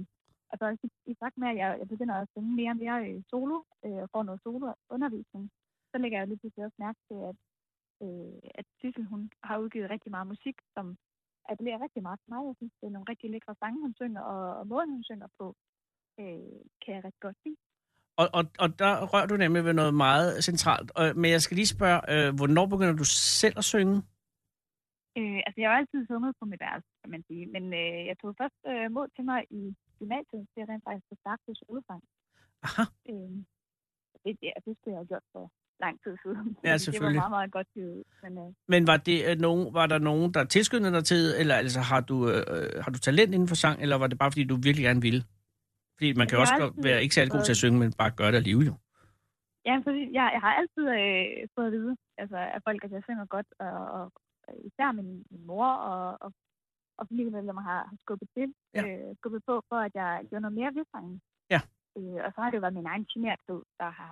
[0.49, 2.97] og så også i, takt med, at jeg, jeg begynder at synge mere og mere
[3.07, 5.45] øh, solo, øh, og får noget solo-undervisning,
[5.91, 7.35] så lægger jeg jo lige pludselig også mærke til, at,
[8.03, 10.85] øh, at Sissel, hun har udgivet rigtig meget musik, som
[11.49, 12.41] appellerer rigtig meget til mig.
[12.49, 15.27] Jeg synes, det er nogle rigtig lækre sange, hun synger, og, og måden, hun synger
[15.39, 15.45] på,
[16.19, 17.57] øh, kan jeg rigtig godt lide.
[18.21, 20.91] Og, og, og der rører du nemlig ved noget meget centralt.
[21.15, 23.05] Men jeg skal lige spørge, øh, hvornår begynder du
[23.43, 24.01] selv at synge?
[25.17, 27.45] Øh, altså, jeg har altid sunget på mit værelse, kan man sige.
[27.55, 29.61] Men øh, jeg tog først øh, mod til mig i
[29.99, 32.03] gymnasiet, til jeg rent faktisk at starte på solosang.
[32.67, 33.31] Aha, Øh,
[34.23, 35.45] det, det, det skulle jeg have gjort for
[35.85, 36.57] lang tid siden.
[36.63, 37.21] Ja, selvfølgelig.
[37.21, 38.03] Det var meget, meget godt givet.
[38.23, 41.55] Men øh, men var, det, øh, nogen, var der nogen, der tilskyndede dig til, eller
[41.55, 44.43] altså, har, du, øh, har du talent inden for sang, eller var det bare, fordi
[44.43, 45.23] du virkelig gerne ville?
[45.97, 48.11] Fordi man kan Jeg også altid være ikke særlig god til at synge, men bare
[48.19, 48.75] gøre det alligevel jo.
[49.69, 53.03] ja, fordi jeg, jeg har altid øh, fået at vide altså, af folk, at jeg
[53.03, 53.49] synger godt.
[53.59, 54.11] Og, og
[54.69, 56.29] især min, min mor og, og,
[56.97, 58.47] og familiemedlemmer har, har skubbet til.
[58.73, 58.81] Ja.
[58.87, 61.21] Øh, skubbet på, for at jeg gjorde noget mere ved sangen.
[61.53, 61.61] Ja.
[61.97, 64.11] Øh, og så har det jo været min egen generthed, der har,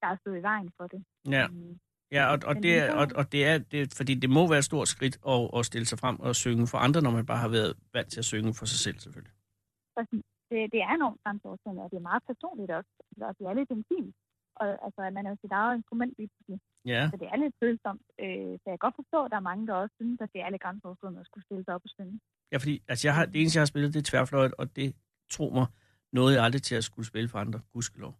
[0.00, 1.00] der har stået i vejen for det.
[1.36, 1.44] Ja.
[1.50, 1.78] Øhm,
[2.12, 4.58] Ja, og, og, det er, så- og, og det er, det, fordi det må være
[4.58, 7.38] et stort skridt at, at stille sig frem og synge for andre, når man bare
[7.46, 9.32] har været vant til at synge for sig selv, selvfølgelig.
[10.50, 12.90] Det, det er enormt grænseoverskridende, og det er meget personligt også.
[13.20, 14.14] Og det er lidt intimt.
[14.60, 16.58] Og altså, at man er jo sit eget instrument lige pludselig.
[16.92, 17.02] Ja.
[17.12, 18.06] Så det er lidt følsomt.
[18.24, 20.40] Øh, så jeg kan godt forstå, at der er mange, der også synes, at det
[20.44, 22.20] er lidt grænseoverskridende at skulle stille sig op og synge.
[22.52, 24.96] Ja, fordi altså, jeg har, det eneste, jeg har spillet, det er tværfløjt, og det,
[25.30, 25.66] tro mig,
[26.12, 28.14] nåede jeg aldrig til at skulle spille for andre, gudskelov.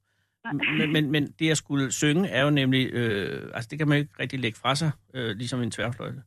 [0.53, 3.99] Men, men, men det, jeg skulle synge, er jo nemlig, øh, altså det kan man
[3.99, 6.22] ikke rigtig lægge fra sig, øh, ligesom en tværfløjte.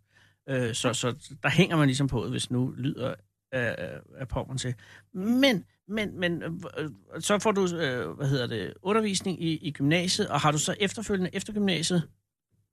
[0.49, 3.15] Øh, så, så der hænger man ligesom på, hvis nu lyder
[3.51, 4.75] af, af pommeren til.
[5.13, 10.27] Men, men, men øh, så får du, øh, hvad hedder det, undervisning i, i gymnasiet,
[10.29, 12.09] og har du så efterfølgende efter gymnasiet,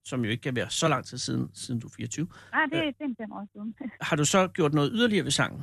[0.05, 2.73] som jo ikke kan være så lang tid siden, siden du er 24, Nej, det,
[2.99, 3.77] det er fem år siden.
[4.09, 5.63] har du så gjort noget yderligere ved sangen?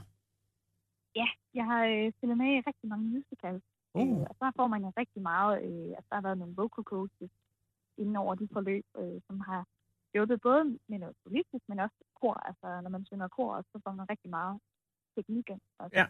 [1.16, 3.64] ja, jeg har øh, spillet med i rigtig mange musicals.
[3.94, 4.08] Oh.
[4.08, 6.84] Øh, og så får man jo rigtig meget, øh, altså der har været nogle vocal
[6.84, 7.32] coaches
[7.98, 9.62] inden over de forløb, øh, som har
[10.14, 12.34] hjulpet både med noget solistisk, men også kor.
[12.50, 14.60] Altså når man synger kor, så får man rigtig meget
[15.16, 15.50] teknik.
[15.50, 15.62] ind.
[15.94, 16.06] Ja.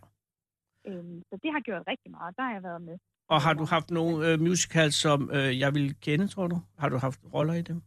[0.87, 2.37] Øhm, så det har gjort rigtig meget.
[2.37, 2.97] Der har jeg været med.
[3.27, 6.57] Og har du haft nogle øh, musicals, som øh, jeg vil kende, tror du?
[6.77, 7.81] Har du haft roller i dem?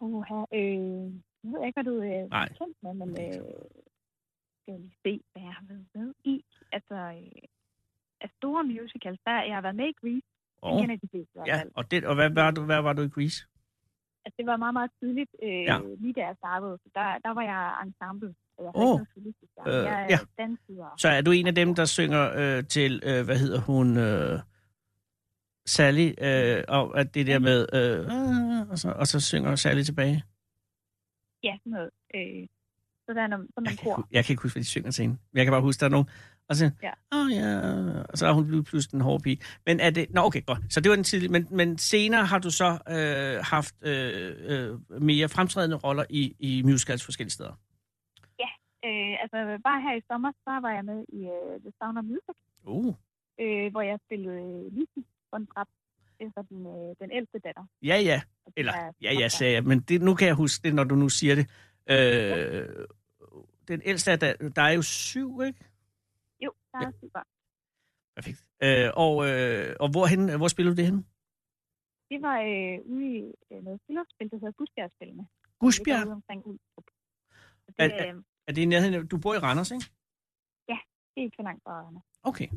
[0.00, 1.04] Uha, øh,
[1.42, 2.48] jeg ved ikke, hvad du øh, Nej.
[2.58, 3.40] kendt med, men øh,
[4.60, 6.44] skal jeg lige se, hvad jeg har været med i.
[6.72, 7.42] Altså, øh,
[8.20, 10.26] af store musicals, der jeg har været med i Grease.
[10.62, 10.80] Oh.
[10.80, 13.46] kender de fleste Ja, og, det, og hvad, var du, hvad var du i Grease?
[14.24, 15.78] Altså, det var meget, meget tidligt, øh, Ja.
[15.98, 16.78] lige da jeg startede.
[16.82, 18.34] Så der, der var jeg ensemble.
[18.58, 18.72] Åh.
[18.74, 19.06] noget
[19.66, 20.04] der.
[20.04, 20.18] Øh, ja.
[20.98, 24.40] Så er du en af dem, der synger øh, til, øh, hvad hedder hun, øh,
[25.66, 29.82] Sally, øh, og at det der med, øh, øh, og, så, og så synger Sally
[29.82, 30.22] tilbage?
[31.42, 31.90] Ja, sådan noget.
[32.14, 32.46] Øh,
[33.08, 33.98] så der er, når, så er man Jeg kan, kor.
[33.98, 35.16] ikke- jeg kan ikke huske, hvad de synger til hende.
[35.34, 36.08] Jeg kan bare huske, der er nogen,
[36.48, 36.90] og så, Ja.
[37.12, 37.60] oh, ja,
[38.08, 39.38] og så er hun blevet pludselig en hård pige.
[39.66, 40.58] Men er det, nå okay, godt.
[40.70, 45.02] Så det var den tidlige, men, men senere har du så øh, haft øh, øh,
[45.02, 47.58] mere fremtrædende roller i, i musicals forskellige steder.
[48.86, 52.04] Øh, altså, bare her i sommer, så var jeg med i øh, The Sound of
[52.04, 52.94] Music, Uh.
[53.40, 55.00] øh, hvor jeg spillede øh, Lise
[55.54, 55.68] trap
[56.20, 57.64] efter den, øh, den ældste datter.
[57.82, 58.22] Ja, ja.
[58.46, 59.64] Det Eller, er- ja, ja, sagde jeg.
[59.64, 61.46] Men det, nu kan jeg huske det, når du nu siger det.
[61.90, 62.86] Øh,
[63.68, 65.64] den ældste er, der, der er jo syv, ikke?
[66.44, 67.20] Jo, der er super.
[68.16, 68.44] Perfekt.
[68.62, 71.04] Øh, og, øh, og hvorhen, hvor spiller du det henne?
[72.10, 75.26] Det var øh, ude i øh, noget friluftsspil, der hedder Gusbjergspillene.
[75.58, 76.06] Gusbjerg?
[76.06, 76.84] Ude omkring Ulstrup.
[77.66, 79.06] Det, Er- øh, Er det i nærheden?
[79.06, 79.84] Du bor i Randers, ikke?
[81.16, 82.02] det er ikke så langt fra Randers.
[82.22, 82.48] Okay.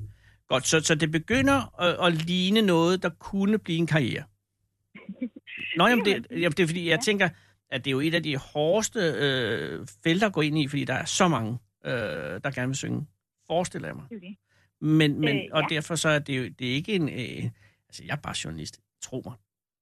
[0.47, 4.23] Godt, så, så det begynder at, at ligne noget, der kunne blive en karriere.
[5.77, 7.01] Nå, jamen, det, jamen, det er fordi, jeg Ja.
[7.03, 7.29] tænker,
[7.69, 10.85] at det er jo et af de hårdeste øh, felter at gå ind i, fordi
[10.85, 11.91] der er så mange, øh,
[12.43, 13.07] der gerne vil synge.
[13.47, 14.05] Forestiller jeg mig.
[14.09, 14.37] Det.
[14.81, 15.75] Men, men, Øh, og ja.
[15.75, 17.09] derfor så er det jo det er ikke en...
[17.09, 17.51] Øh,
[17.89, 18.79] altså, jeg er bare journalist.
[19.01, 19.33] Tro mig.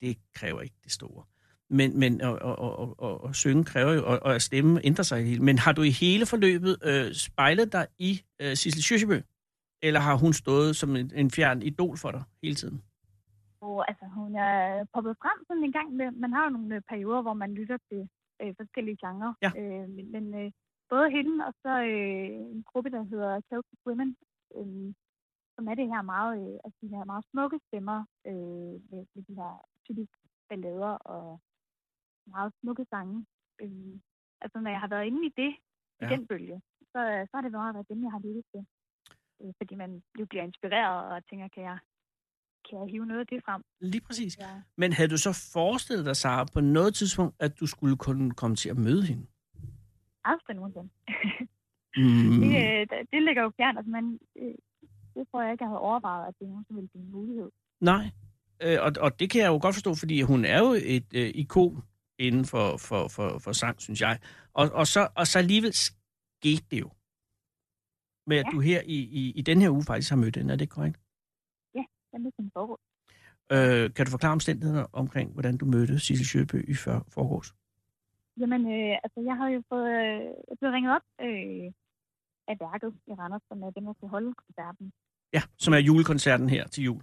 [0.01, 1.23] Det kræver ikke det store.
[1.69, 5.03] Men, men at, at, at, at, at synge kræver jo, og, og at stemme ændrer
[5.03, 5.41] sig helt.
[5.41, 9.19] Men har du i hele forløbet øh, spejlet dig i øh, Sissel Kyrkjebø?
[9.81, 12.81] Eller har hun stået som en, en fjern idol for dig hele tiden?
[13.61, 15.93] Og altså, hun er poppet frem sådan en gang.
[15.95, 18.09] Med, man har jo nogle øh, perioder, hvor man lytter til
[18.41, 19.33] øh, forskellige genrer.
[19.41, 19.51] Ja.
[19.59, 20.51] Øh, men men øh,
[20.89, 24.15] både hende og så øh, en gruppe, der hedder Celtic Women,
[24.57, 24.93] øh,
[25.55, 27.99] som er det her meget, øh, altså de her meget smukke stemmer
[28.29, 29.51] øh, med, med de her
[29.85, 30.13] typisk
[30.49, 31.39] ballader og
[32.27, 33.25] meget smukke sange.
[33.61, 33.93] Øh,
[34.41, 35.51] altså, når jeg har været inde i det,
[36.01, 36.09] i Ja.
[36.09, 36.61] den bølge,
[36.91, 38.61] så, øh, så har det meget været dem, jeg har lyttet til.
[39.41, 41.77] Øh, fordi man jo bliver inspireret og tænker, kan jeg,
[42.69, 43.61] kan jeg hive noget af det frem?
[43.81, 44.37] Lige præcis.
[44.39, 44.61] Ja.
[44.77, 48.55] Men havde du så forestillet dig, Sara, på noget tidspunkt, at du skulle kunne komme
[48.55, 49.25] til at møde hende?
[50.23, 50.89] Aldrig nogensinde.
[51.97, 52.39] Mm.
[52.43, 53.77] Det, øh, det- det ligger jo fjern.
[53.77, 54.55] Altså, man, øh,
[55.15, 57.49] det tror jeg ikke, jeg havde overvejet, at det nogensinde ville blive en mulighed.
[57.81, 58.05] Nej,
[58.63, 61.31] øh, og, og det kan jeg jo godt forstå, fordi hun er jo et øh,
[61.35, 61.83] ikon
[62.19, 64.19] inden for, for, for, for sang, synes jeg.
[64.53, 66.89] Og, og, så, og så alligevel skete det jo.
[68.27, 68.51] Med at Ja.
[68.51, 70.99] du her i, i, i den her uge faktisk har mødt hende, er det korrekt?
[72.11, 72.77] Den er sådan forud.
[73.51, 77.49] Øh, kan du forklare omstændighederne omkring, hvordan du mødte Sissel Sjøbø i for, forgårs?
[78.39, 79.89] Jamen, øh, altså, jeg havde jo fået...
[80.01, 81.65] Øh, jeg blev ringet op øh,
[82.51, 84.93] af værket i Randers, som er dem, der skal holde koncerten.
[85.33, 87.01] Ja, som er julekoncerten her til jul.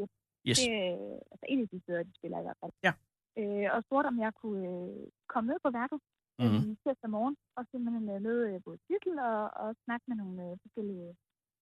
[0.00, 0.10] Yep.
[0.48, 0.58] Yes.
[0.58, 2.72] Det er øh, altså en af de steder, de spiller i hvert fald.
[2.86, 2.92] Ja.
[3.40, 6.00] Øh, og spurgte, om jeg kunne øh, komme ned på værket
[6.38, 6.44] Mm.
[6.44, 6.76] mm.
[6.82, 10.56] tirsdag morgen, og simpelthen øh, møde øh, både Sissel og, og snakke med nogle øh,
[10.62, 11.16] forskellige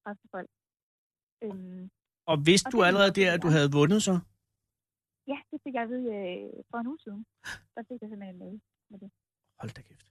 [0.04, 0.50] pressefolk.
[1.44, 1.90] Øhm,
[2.30, 4.14] Og vidste Og du det allerede der, at du havde vundet så?
[5.32, 7.22] ja, det fik jeg at vide øh, for en uge siden.
[7.74, 8.56] Der fik jeg simpelthen en mail.
[9.60, 10.06] Hold da kæft.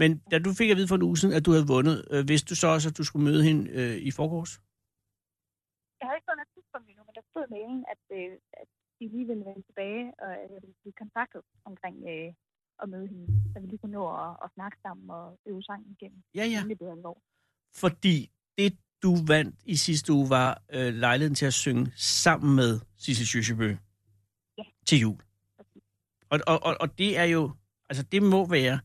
[0.00, 2.22] Men da du fik at vide for en uge siden, at du havde vundet, øh,
[2.32, 4.52] vidste du så også, at du skulle møde hende øh, i forgårs?
[5.98, 8.68] Jeg har ikke fået noget tidspunkt endnu, men der stod mailen, at, øh, at
[9.00, 12.32] de lige ville vende tilbage, og at jeg ville blive kontaktet omkring øh,
[12.82, 15.96] at møde hende, så vi lige kunne nå at, at snakke sammen og øve sangen
[16.00, 16.22] igennem.
[16.34, 16.60] Ja, ja.
[16.68, 17.18] Det blev alvor.
[17.74, 22.80] Fordi det, du vandt i sidste uge, var øh, lejligheden til at synge sammen med
[22.96, 23.76] Sissel Sjøsjebø
[24.58, 24.62] Ja.
[24.86, 25.18] til jul.
[26.30, 27.50] Og, og, og, og det er jo,
[27.90, 28.80] altså det må være,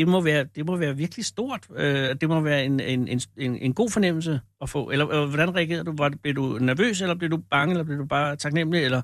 [0.00, 1.62] det må være, det må være virkelig stort.
[1.82, 4.80] Øh, det må være en, en, en, en, god fornemmelse at få.
[4.92, 5.92] Eller øh, hvordan reagerede du?
[6.02, 9.02] Var, blev du nervøs, eller blev du bange, eller blev du bare taknemmelig, eller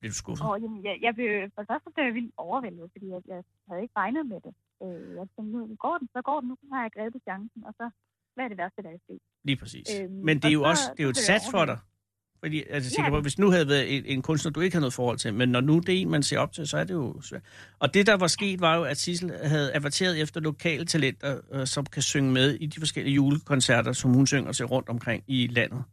[0.00, 0.46] blev du skuffet?
[0.50, 3.40] Og jamen, jeg, jeg blev, for det første blev jeg vildt overvældet, fordi jeg, jeg
[3.68, 4.54] havde ikke regnet med det.
[4.82, 7.72] Øh, jeg tænkte, nu går den, så går den, nu har jeg grebet chancen, og
[7.80, 7.86] så
[8.34, 9.20] hvad er det værste, der er sket?
[9.44, 9.86] Lige præcis.
[10.00, 11.78] Øhm, Men det er jo så- også det er jo et sats for dig.
[12.44, 13.16] Fordi, altså, jeg tænker Ja.
[13.18, 15.48] på, hvis nu havde været en, en kunstner, du ikke havde noget forhold til, men
[15.48, 17.42] når nu det er en, man ser op til, så er det jo svært.
[17.78, 21.66] Og det, der var sket, var jo, at Sissel havde averteret efter lokale talenter, øh,
[21.66, 25.46] som kan synge med i de forskellige julekoncerter, som hun synger til rundt omkring i
[25.46, 25.84] landet.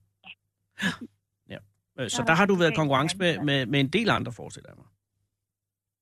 [1.49, 1.57] Ja.
[1.99, 4.69] Øh, Så Der har du været lokale konkurrence med, med, med en del andre, forestiller
[4.69, 4.85] jeg mig.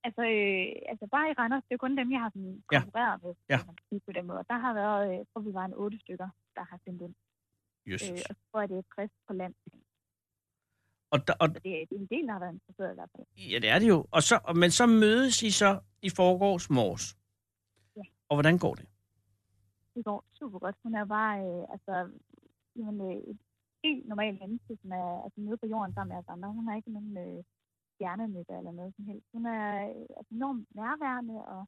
[0.07, 2.79] Altså, øh, altså bare i Randers, det er kun dem, jeg har sådan Ja.
[2.81, 3.55] konkurreret med, Ja.
[3.55, 3.59] ja.
[3.89, 4.41] sige på den måde.
[4.51, 7.15] Der har været, øh, jeg tror vi var en otte stykker, der har sendt ind.
[7.91, 8.09] Jesus.
[8.09, 9.53] Øh, og så tror jeg, det er 60 på land.
[11.11, 13.25] Og, der, og, det er, det en del, der har været interesseret i hvert fald.
[13.51, 13.99] ja, det er det jo.
[14.11, 17.05] Og så, men så mødes I så i forgårs mors.
[17.95, 18.01] Ja.
[18.29, 18.87] Og hvordan går det?
[19.95, 20.75] Det går super godt.
[20.83, 21.93] Hun er bare, øh, altså,
[22.75, 23.39] jamen, øh, et
[23.83, 26.55] helt normalt menneske, som er altså, nede på jorden sammen med os andre.
[26.57, 27.43] Hun har ikke nogen øh,
[27.99, 29.27] hjernenytte eller noget som helst.
[29.33, 31.63] Hun er øh, altså, enormt nærværende og,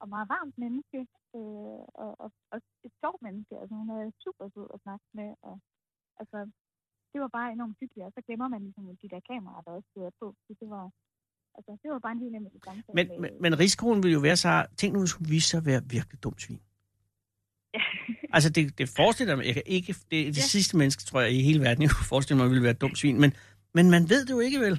[0.00, 1.00] og meget varmt menneske.
[1.36, 3.54] Øh, og, og, og, et sjovt menneske.
[3.60, 5.30] Altså, hun er super sød at snakke med.
[5.42, 5.56] Og,
[6.20, 6.38] altså,
[7.16, 8.06] det var bare enormt hyggeligt.
[8.08, 10.26] Og så glemmer man ligesom de der kameraer, der også stod på.
[10.46, 10.84] Så det var,
[11.56, 12.94] altså, det var bare en helt almindelig samtale.
[12.98, 15.66] Men, men, men risikoen vil jo være så, tænk nu, hvis hun viser sig at
[15.70, 16.60] være virkelig dumt svin.
[17.74, 17.82] Ja.
[18.36, 20.42] Altså, det, det forestiller mig, jeg kan ikke, det er det ja.
[20.56, 23.20] Sidste menneske, tror jeg, i hele verden, jeg kunne forestille mig, ville være dumt svin,
[23.20, 23.32] men,
[23.74, 24.76] men man ved det jo ikke, vel?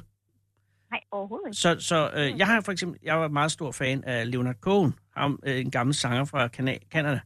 [0.92, 1.58] Nej, overhovedet ikke.
[1.58, 4.94] Så, så øh, jeg har for eksempel, jeg var meget stor fan af Leonard Cohen,
[5.18, 7.20] ham, øh, en gammel sanger fra Kana- Canada.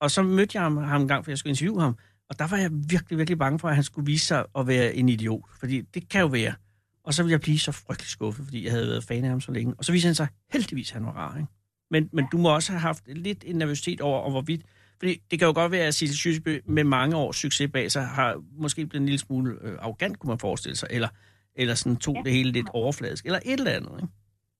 [0.00, 1.96] Og så mødte jeg ham, ham en gang, for jeg skulle interviewe ham,
[2.32, 4.94] og der var jeg virkelig, virkelig bange for, at han skulle vise sig at være
[4.94, 6.54] en idiot, fordi det kan jo være.
[7.04, 9.40] Og så ville jeg blive så frygtelig skuffet, fordi jeg havde været fan af ham
[9.40, 9.74] så længe.
[9.78, 11.48] Og så viste han sig heldigvis, at han var rar, ikke?
[11.90, 14.62] Men, men du må også have haft lidt en nervøsitet over, over hvorvidt...
[14.98, 18.06] Fordi det kan jo godt være, at Sissel Sjøsbø med mange års succes bag sig
[18.06, 21.08] har måske blevet en lille smule øh, arrogant, kunne man forestille sig, eller,
[21.54, 22.22] eller sådan tog Ja.
[22.24, 24.12] det hele lidt overfladisk, eller et eller andet, ikke?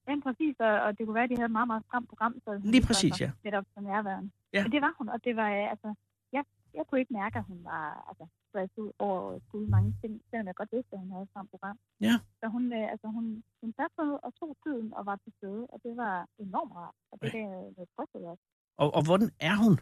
[0.08, 2.34] Ja, præcis, og, og det kunne være, at de havde et meget, meget stramt program.
[2.44, 3.30] Så Lige præcis, ja.
[3.44, 4.30] Netop som nærværende.
[4.54, 4.62] Ja.
[4.62, 5.94] Men det var hun, og det var, øh, altså,
[6.32, 6.42] jeg,
[6.74, 10.22] jeg kunne ikke mærke, at hun var altså, stresset ud over at skulle mange ting,
[10.30, 11.78] selvom jeg godt vidste, at hun havde et program.
[12.00, 12.14] Ja.
[12.40, 15.78] Så hun, øh, altså, hun, hun satte og tog tiden og var til stede, og
[15.84, 16.94] det var enormt rart.
[17.10, 17.38] Og det Ja.
[17.38, 18.44] gav noget tryghed også.
[18.76, 19.74] Og, og hvordan er hun?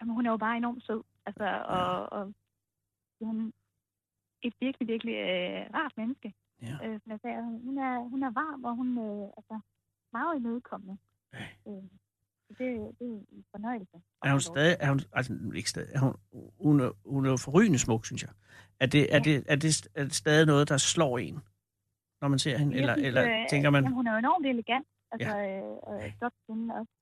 [0.00, 1.02] Jamen, hun er jo bare enormt sød.
[1.26, 1.44] Altså,
[1.76, 2.34] og, og
[3.20, 3.50] hun er
[4.42, 6.34] et virkelig, virkelig øh, rart menneske.
[6.62, 6.74] Ja.
[6.84, 9.60] Øh, som jeg sagde, hun er, hun er varm, og hun er øh, altså,
[10.12, 10.98] meget imødekommende.
[11.32, 11.46] Ja.
[11.68, 11.84] Øh,
[12.58, 13.96] det, det er en fornøjelse.
[14.24, 16.14] Er hun stadig, er hun, altså ikke stadig, er hun,
[16.64, 18.32] hun, er, hun er forrygende smuk, synes jeg.
[18.80, 19.22] Er det, er, Ja.
[19.28, 21.34] det, er, det, er det stadig noget, der slår en,
[22.20, 22.72] når man ser hende?
[22.74, 24.86] Jeg Eller, synes, eller øh, tænker man, Jamen, hun er jo enormt elegant.
[25.12, 25.58] Altså, ja.
[25.58, 26.92] øh, og flot kvinde også.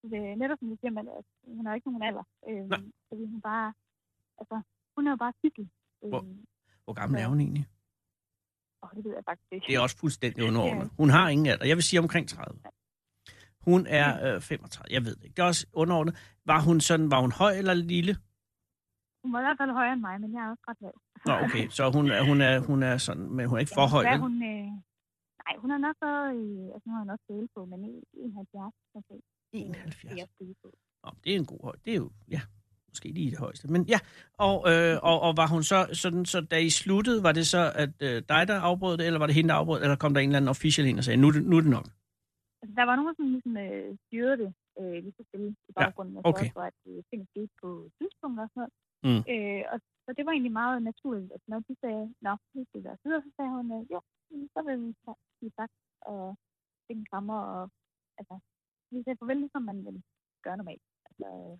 [0.00, 1.24] Så det netop som du siger, man, at
[1.56, 2.24] hun har ikke nogen alder.
[2.48, 2.80] Øh, Nej.
[3.08, 3.74] fordi hun bare,
[4.40, 4.56] altså,
[4.96, 5.68] hun er jo bare hyggelig.
[6.04, 6.26] Øh, Hvor-
[6.84, 7.66] hvor gammel er hun egentlig?
[8.82, 9.66] åh, det ved jeg faktisk ikke.
[9.66, 10.90] Det er også fuldstændig underordnet.
[11.00, 11.66] Hun har ingen alder.
[11.66, 12.60] Jeg vil sige omkring 30.
[13.68, 14.94] Hun er øh, 35.
[14.94, 15.34] Jeg ved det ikke.
[15.36, 16.14] Det er også underordnet.
[16.44, 18.12] Var hun sådan, var hun høj eller lille?
[19.22, 20.94] Hun var i hvert fald højere end mig, men jeg er også ret lav.
[21.28, 21.68] Nå, okay.
[21.68, 24.02] Så hun, er- hun, er, hun er sådan, men hun er ikke for høj.
[24.12, 24.18] Vel?
[24.20, 24.66] hun, øh,
[25.44, 27.94] nej, hun har nok været i, altså nu har hun også dele på, men i
[28.12, 29.14] 71, måske.
[29.52, 30.02] 71.
[30.12, 30.68] Det er.
[31.04, 31.80] Nå, det er en god højde.
[31.84, 32.40] Det er jo, ja,
[32.88, 33.68] måske lige det højeste.
[33.68, 33.98] Men ja,
[34.38, 37.72] og, øh, og, og var hun så, sådan, så da I sluttede, var det så
[37.74, 40.20] at øh, dig, der afbrød det, eller var det hende, der afbrød eller kom der
[40.20, 41.88] en eller anden official ind og sagde, nu, det- nu er det nok?
[42.66, 44.50] Altså, der var nogen, som ligesom øh, styrede det
[44.80, 46.46] øh, lige så stille i Ja, baggrunden, og okay.
[46.48, 48.74] så for, at øh, ting skete på tidspunkt og sådan noget.
[49.06, 49.22] Mm.
[49.32, 52.80] Øh, og så det var egentlig meget naturligt, at når de sagde, nå, nu skal
[52.80, 53.98] vi være videre, så sagde hun, øh, jo,
[54.30, 54.90] mm, så vil vi
[55.38, 55.70] sige tak
[56.12, 56.36] og
[56.92, 57.62] en krammer, og
[58.18, 58.34] altså,
[58.90, 60.02] vi sagde farvel, ligesom man vil
[60.44, 60.82] gøre normalt.
[61.08, 61.56] Altså, øh,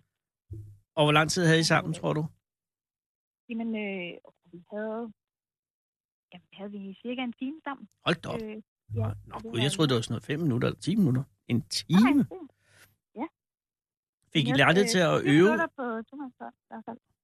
[0.97, 2.23] Og hvor lang tid havde I sammen, tror du?
[3.49, 4.11] jamen, øh,
[4.51, 5.01] vi havde,
[6.31, 7.85] jamen, havde vi cirka en time sammen.
[8.05, 8.41] Hold da op.
[8.43, 8.61] Øh,
[9.01, 11.23] ja, Nå, det gud, jeg troede, det var sådan noget 5 minutter eller 10 minutter.
[11.47, 12.23] En Nej, time?
[12.23, 12.47] det-
[14.33, 15.51] Fik I lejlighed til at øh, øve?
[15.77, 15.83] på.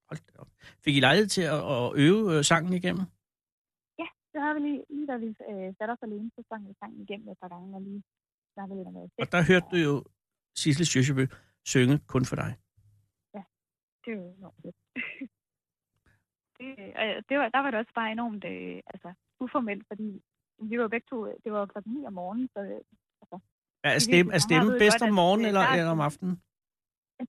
[0.09, 0.47] Hold da op.
[0.83, 3.05] Fik I lejlighed til at, at øve øh, sangen igennem?
[4.33, 7.01] Så har vi lige, lige da vi øh, satte os alene, så sang vi sangen
[7.01, 8.03] igennem et par gange, og lige
[8.53, 9.11] snakkede lidt om noget.
[9.21, 10.03] Og der hørte du jo
[10.55, 11.25] Sissel Sjøsjøbø
[11.65, 12.51] synge kun for dig.
[14.05, 14.75] Det er jo enormt fedt.
[16.57, 16.69] det,
[17.01, 20.21] øh, det var, der var det også bare enormt øh, altså, uformelt, fordi
[20.59, 23.39] vi var begge to, det var klokken 9 om morgenen, så øh,
[23.83, 26.41] Er Det stemme, er stemme bedst om morgenen øh, eller, er eller om aftenen?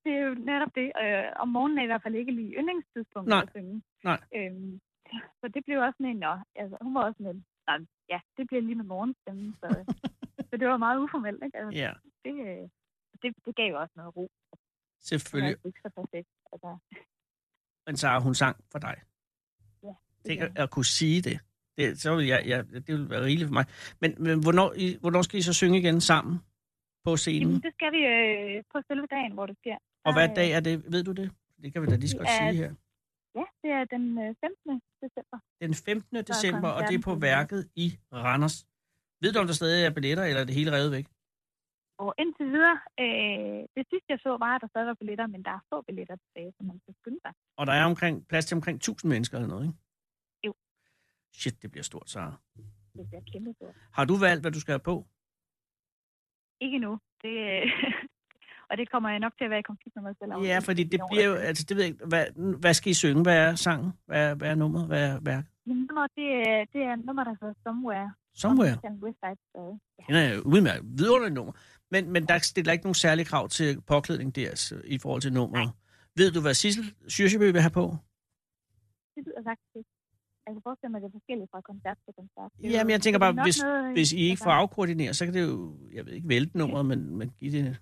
[0.04, 0.92] det er jo netop det.
[1.02, 3.42] Øh, om morgenen er i hvert fald ikke lige yndlingstidspunkt Nej.
[3.42, 3.82] at synge.
[4.04, 4.20] Nej.
[4.37, 4.80] Øhm,
[5.40, 7.34] så det blev også sådan en, nå, altså, hun var også med,
[7.68, 9.68] nej, ja, det bliver lige med morgenstemmen, så,
[10.48, 11.58] så det var meget uformelt, ikke?
[11.58, 11.92] Altså, Ja,
[12.24, 12.68] det, øh,
[13.22, 14.22] det, det gav jo også noget ro.
[14.22, 15.56] Det var selvfølgelig.
[15.66, 16.28] ikke så perfekt.
[16.52, 16.78] Altså,
[17.87, 18.96] Men Sara, hun sang for dig.
[19.82, 19.94] ja,
[20.26, 21.40] det gør at, at kunne sige det.
[21.78, 23.66] Det så vil jeg, jeg, det vil være rigeligt for mig.
[24.00, 26.34] Men, men hvornår, I, hvornår skal I så synge igen sammen
[27.04, 27.48] på scenen?
[27.48, 29.76] Jamen, det skal vi øh, på selve dagen, hvor det sker.
[30.06, 30.74] Og hvad Der, dag er det?
[30.92, 31.28] Ved du det?
[31.62, 32.72] Det kan vi da lige så godt er- sige her.
[33.40, 34.82] Ja, det er den øh, 15.
[35.02, 35.38] december.
[35.64, 36.16] Den 15.
[36.30, 38.56] december, og det er på værket i Randers.
[39.22, 41.06] Ved du, om der stadig er billetter, eller er det hele revet væk?
[41.98, 45.40] Og indtil videre, øh, det sidste jeg så var, at der stadig var billetter, men
[45.46, 47.32] der er få billetter tilbage, så man skal skynde sig.
[47.58, 49.78] Og der er omkring, plads til omkring 1000 mennesker eller noget, ikke?
[51.40, 52.35] Shit, det bliver stort, Sara.
[52.97, 53.75] Det bliver kæmpe stort.
[53.92, 55.07] Har du valgt, hvad du skal have på?
[56.61, 56.99] Ikke nu.
[57.23, 57.33] Det,
[58.70, 60.33] og det kommer jeg nok til at være i konflikt med mig selv.
[60.33, 60.42] om.
[60.44, 62.27] Ja, fordi det bliver jo, altså det ved jeg hvad,
[62.61, 63.23] hvad skal I synge?
[63.23, 63.92] Hvad er sangen?
[64.07, 64.87] Hvad er, hvad er nummeret?
[64.87, 65.51] Hvad er værket?
[65.66, 68.12] Men nummer, det, er- det er nummer, der hedder Somewhere.
[68.35, 68.75] Somewhere.
[68.75, 69.77] Side Story.
[69.99, 70.05] Ja.
[70.09, 70.85] Den er udmærket.
[70.99, 71.53] Vidunderligt nummer.
[71.90, 75.33] Men, men der stiller ikke nogen særlige krav til påklædning der altså, i forhold til
[75.33, 75.73] nummeret.
[76.16, 77.97] Ved du, hvad Sissel Syrsjøbø vil have på?
[79.14, 79.88] Det lyder faktisk.
[80.46, 82.50] Jeg kan forestille mig, at det er forskelligt fra koncert til koncert.
[82.62, 85.24] Det Jamen, jeg tænker er bare, hvis, noget, hvis I ikke altså, får afkoordineret, så
[85.24, 87.76] kan det jo, jeg ved ikke, vælte nummeret, men, men give det...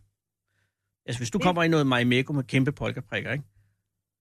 [1.06, 3.44] Altså, hvis du Det- kommer i noget Marimekko med kæmpe polkaprikker, ikke?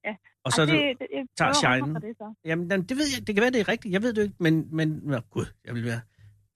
[0.06, 0.16] Ja.
[0.44, 1.96] Og så ej, det, det, jeg tager shinen.
[1.96, 2.34] det, så.
[2.46, 4.68] jamen, det ved jeg, det kan være, det er rigtigt, jeg ved det ikke, men,
[4.76, 6.02] men nå, gud, jeg vil være,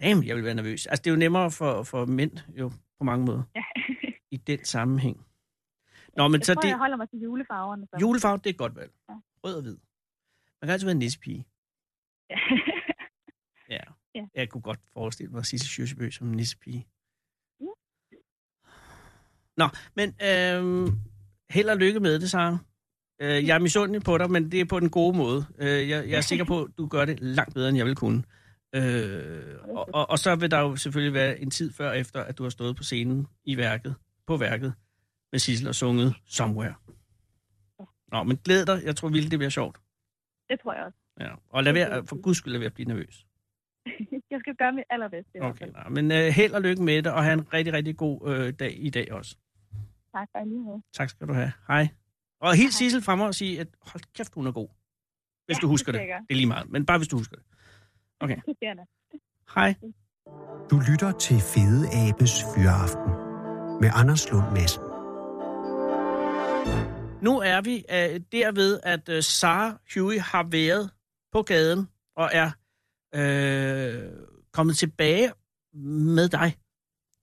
[0.02, 0.86] damn, jeg vil være nervøs.
[0.86, 3.64] Altså, det er jo nemmere for, for mænd, jo, på mange måder, Ja.
[4.36, 5.26] i den sammenhæng.
[6.18, 7.88] Nå, men jeg så tror, det, jeg holder mig til julefarverne.
[7.90, 7.98] Så.
[8.02, 8.92] julefarve, det er et godt valg.
[9.10, 9.14] Ja.
[9.44, 9.78] Rød og hvid.
[10.62, 11.46] Man kan altid være en nissepige.
[12.30, 12.36] Ja.
[13.70, 13.80] Ja.
[14.16, 14.26] Ja.
[14.36, 16.88] Jeg kunne godt forestille mig Sisse Sjøsebø som en nissepige.
[17.60, 17.66] Ja.
[19.58, 20.88] Nå, men øh,
[21.50, 22.58] held og lykke med det, Sara.
[23.22, 25.46] Øh, jeg er misundelig på dig, men det er på den gode måde.
[25.60, 27.96] Øh, jeg, jeg er sikker på, at du gør det langt bedre, end jeg vil
[27.96, 28.24] kunne.
[28.76, 32.38] Øh, og, og, og så vil der jo selvfølgelig være en tid før efter, at
[32.38, 33.96] du har stået på scenen i værket,
[34.28, 34.74] på værket,
[35.32, 36.74] med Sissel og sunget Somewhere.
[38.12, 38.82] Nå, men glæd dig.
[38.84, 39.78] Jeg tror vildt, det bliver sjovt.
[40.50, 40.98] det tror jeg også.
[41.20, 41.30] Ja.
[41.50, 43.26] Og lad være, for guds skyld lad være at blive nervøs.
[44.32, 45.32] jeg skal gøre mit allerbedste.
[45.36, 45.72] i hvert Okay, fald.
[45.74, 48.54] nej, men øh, held og lykke med det, og have en rigtig, rigtig god øh,
[48.54, 49.36] dag i dag også.
[50.14, 50.84] Tak for lige.
[50.94, 51.52] Tak skal du have.
[51.68, 51.88] Hej.
[52.42, 52.74] Og helt.
[52.74, 54.68] Sissel frem og sige, at hold kæft, hun er god.
[55.46, 56.08] Hvis Ja, du husker det det.
[56.30, 57.46] Det er lige meget, men bare hvis du husker det.
[58.46, 58.84] Det bliver det.
[59.56, 59.74] Hej.
[60.72, 63.12] Du lytter til Fede Abes Fyraften
[63.82, 64.84] med Anders Lund Madsen.
[67.22, 70.90] Nu er vi øh, derved, at øh, Sarah Huey har været
[71.36, 72.52] på gaden og er
[73.16, 74.04] øh,
[74.54, 75.32] kommet tilbage
[75.74, 76.56] med dig.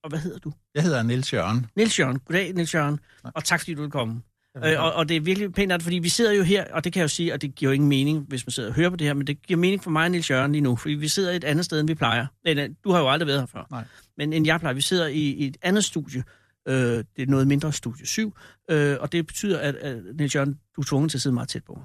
[0.04, 0.52] Og hvad hedder du?
[0.74, 1.66] Jeg hedder Niels Jørgen.
[1.76, 2.18] Niels Jørgen.
[2.18, 3.00] Goddag, Niels Jørgen.
[3.24, 3.32] Nej.
[3.34, 4.22] Og tak, fordi du vil komme.
[4.64, 6.92] Øh, og, og det er virkelig pænt, at- fordi vi sidder jo her, og det
[6.92, 8.90] kan jeg jo sige, og det giver jo ingen mening, hvis man sidder og hører
[8.90, 10.94] på det her, men det giver mening for mig og Niels Jørgen lige nu, fordi
[10.94, 12.26] vi sidder et andet sted, end vi plejer.
[12.44, 13.66] Nej, nej, du har jo aldrig været her før.
[13.70, 13.84] Nej.
[14.16, 14.74] Men end jeg plejer.
[14.74, 16.24] Vi sidder i, i et andet studie.
[16.68, 18.34] Øh, det er noget mindre studie 7,
[18.70, 21.48] øh, og det betyder, at, at Niels Jørgen, du er tvunget til at sidde meget
[21.48, 21.84] tæt på mig.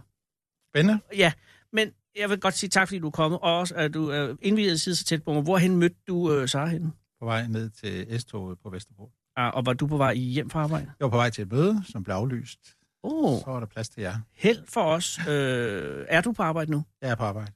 [0.72, 1.00] Spændende.
[1.16, 1.32] Ja,
[1.74, 4.36] men jeg vil godt sige tak, fordi du er kommet, og også, at du er
[4.42, 5.42] indvidet at sidde så tæt på mig.
[5.44, 6.92] Hvorhen mødte du øh, Sarah henne?
[7.20, 9.12] På vej ned til S-toget på Vesterbro.
[9.36, 10.86] Ah, og var du på vej hjem fra arbejde?
[10.86, 12.60] Jeg var på vej til et møde, som blev aflyst.
[13.04, 14.16] Åh, Så var der plads til jer.
[14.34, 15.20] held for os.
[15.30, 16.84] Øh, er du på arbejde nu?
[17.02, 17.52] Jeg er på arbejde.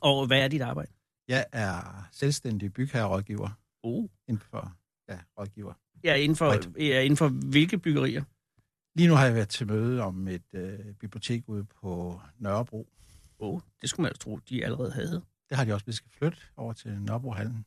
[0.00, 0.90] Og hvad er dit arbejde?
[1.28, 3.48] Jeg er selvstændig bygherrerådgiver
[3.82, 4.04] Oh.
[4.28, 4.72] inden for
[5.08, 5.72] ja, rådgiver.
[6.04, 6.68] Ja, inden for, Right.
[6.78, 8.22] ja, inden for hvilke byggerier?
[8.96, 12.88] Lige nu har jeg været til møde om et øh, bibliotek ude på Nørrebro.
[13.40, 15.22] Oh, det skulle man jo tro, de allerede havde.
[15.48, 17.64] Det har de også, vi skal flytte over til Nørrebrohallen.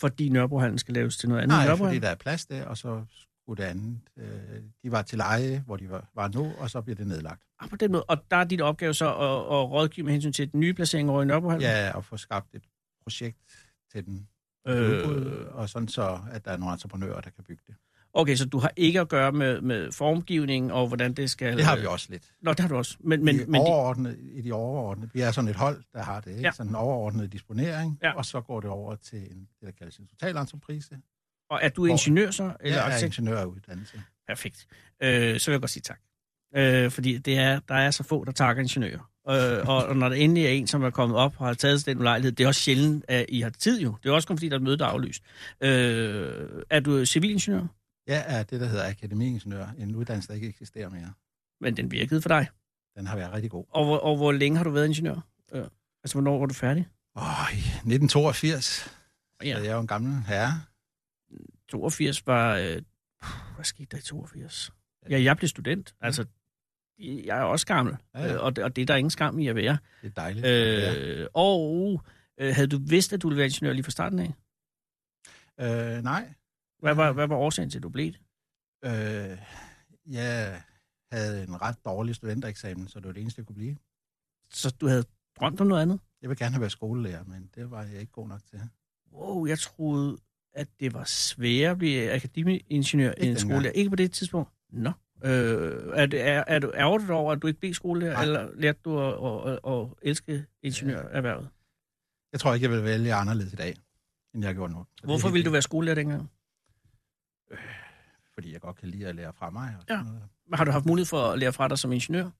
[0.00, 1.56] Fordi Nørrebrohallen skal laves til noget andet.
[1.56, 3.04] Nej, fordi der er plads der, og så
[3.42, 4.00] skulle det andet.
[4.16, 7.42] Øh, de var til leje, hvor de var, var nu, og så bliver det nedlagt.
[7.58, 8.04] Ah, på den måde.
[8.04, 11.10] Og der er dit opgave så at, at rådgive med hensyn til den nye placering
[11.10, 11.62] over i Nørrebrohallen?
[11.62, 12.64] Ja, og få skabt et
[13.02, 14.28] projekt til den
[14.68, 17.74] Øh, udbud, og sådan så, at der er nogle entreprenører, der kan bygge det.
[18.16, 21.56] Okay, så du har ikke at gøre med, med formgivning og hvordan det skal...
[21.56, 22.22] Det har vi også lidt.
[22.42, 22.96] Nå, det har du også.
[23.00, 26.02] Men, Men, de men de, overordnede, I de overordnede, vi er sådan et hold, der
[26.02, 26.42] har det, ikke?
[26.42, 26.50] Ja.
[26.52, 28.12] Sådan en overordnet disponering, Ja.
[28.16, 30.98] og så går det over til en, det, der kaldes en totalentreprise.
[31.50, 32.52] og er du ingeniør så?
[32.60, 34.02] Eller Jeg er ingeniør af uddannelse.
[34.28, 34.66] Perfekt.
[35.02, 35.98] Øh, så vil jeg godt sige tak.
[36.56, 39.10] Øh, fordi det er, der er så få, der takker ingeniører.
[39.30, 41.86] Øh, og, og når der endelig er en, som er kommet op og har taget
[41.86, 43.94] den ulejlighed, det er også sjældent, at I har tid jo.
[44.02, 45.22] Det er også kun fordi, der er et møde, der er aflyst.
[45.60, 47.66] Øh, er du civilingeniør?
[48.06, 51.12] Jeg er det, der hedder akademiingeniør, en uddannelse, der ikke eksisterer mere.
[51.60, 52.48] Men den virkede for dig.
[52.96, 53.64] Den har været rigtig god.
[53.70, 55.20] Og, hvor- og hvor længe har du været ingeniør?
[55.52, 55.64] Øh,
[56.04, 56.88] altså, hvornår var du færdig?
[57.16, 57.22] Åh,
[57.54, 58.90] i 1982,
[59.42, 59.48] ja.
[59.48, 60.62] Ja, så jeg er jo en gammel herre.
[61.68, 62.56] 82 var...
[62.56, 62.82] Øh,
[63.54, 64.72] hvad skete der i 82?
[65.10, 65.94] Ja, jeg blev student.
[66.00, 66.24] Altså,
[66.98, 68.34] jeg er også gammel, Ja, ja.
[68.34, 69.78] øh, og, det, og det er der ingen skam i at være.
[70.02, 70.46] Det er dejligt.
[70.46, 72.02] Øh, Øh, og
[72.38, 74.32] øh, havde du vidst, at du ville være ingeniør lige fra starten af?
[75.60, 76.34] øh, nej,
[76.80, 78.20] Hvad var, hvad var årsagen til, at du blev det?
[78.84, 79.38] øh,
[80.06, 80.62] jeg
[81.12, 83.76] havde en ret dårlig studentereksamen, så det var det eneste, jeg kunne blive.
[84.50, 85.04] Så du havde
[85.40, 86.00] drømt om noget andet?
[86.22, 88.60] Jeg vil gerne have været skolelærer, men det var jeg ikke god nok til.
[89.12, 90.18] Wow, jeg troede,
[90.54, 93.72] at det var sværere at blive akademiingeniør Ikke end skolelærer.
[93.72, 94.50] Ikke på det tidspunkt?
[94.72, 94.92] Nå.
[95.24, 98.22] Øh, er, det, er, er du ærgerligt over, at du ikke blev skolelærer, Nej.
[98.22, 101.48] eller lærte du at, at, at, at elske ingeniørerhvervet?
[102.32, 103.76] Jeg tror ikke, jeg vil vælge anderledes i dag,
[104.34, 104.86] end jeg gjorde nu.
[105.04, 106.30] Hvorfor ville du være skolelærer dengang?
[108.34, 109.76] Fordi jeg godt kan lide at lære fra mig.
[109.78, 109.94] Og Ja.
[109.94, 110.28] sådan noget.
[110.54, 112.30] Har du haft mulighed for at lære fra dig som ingeniør?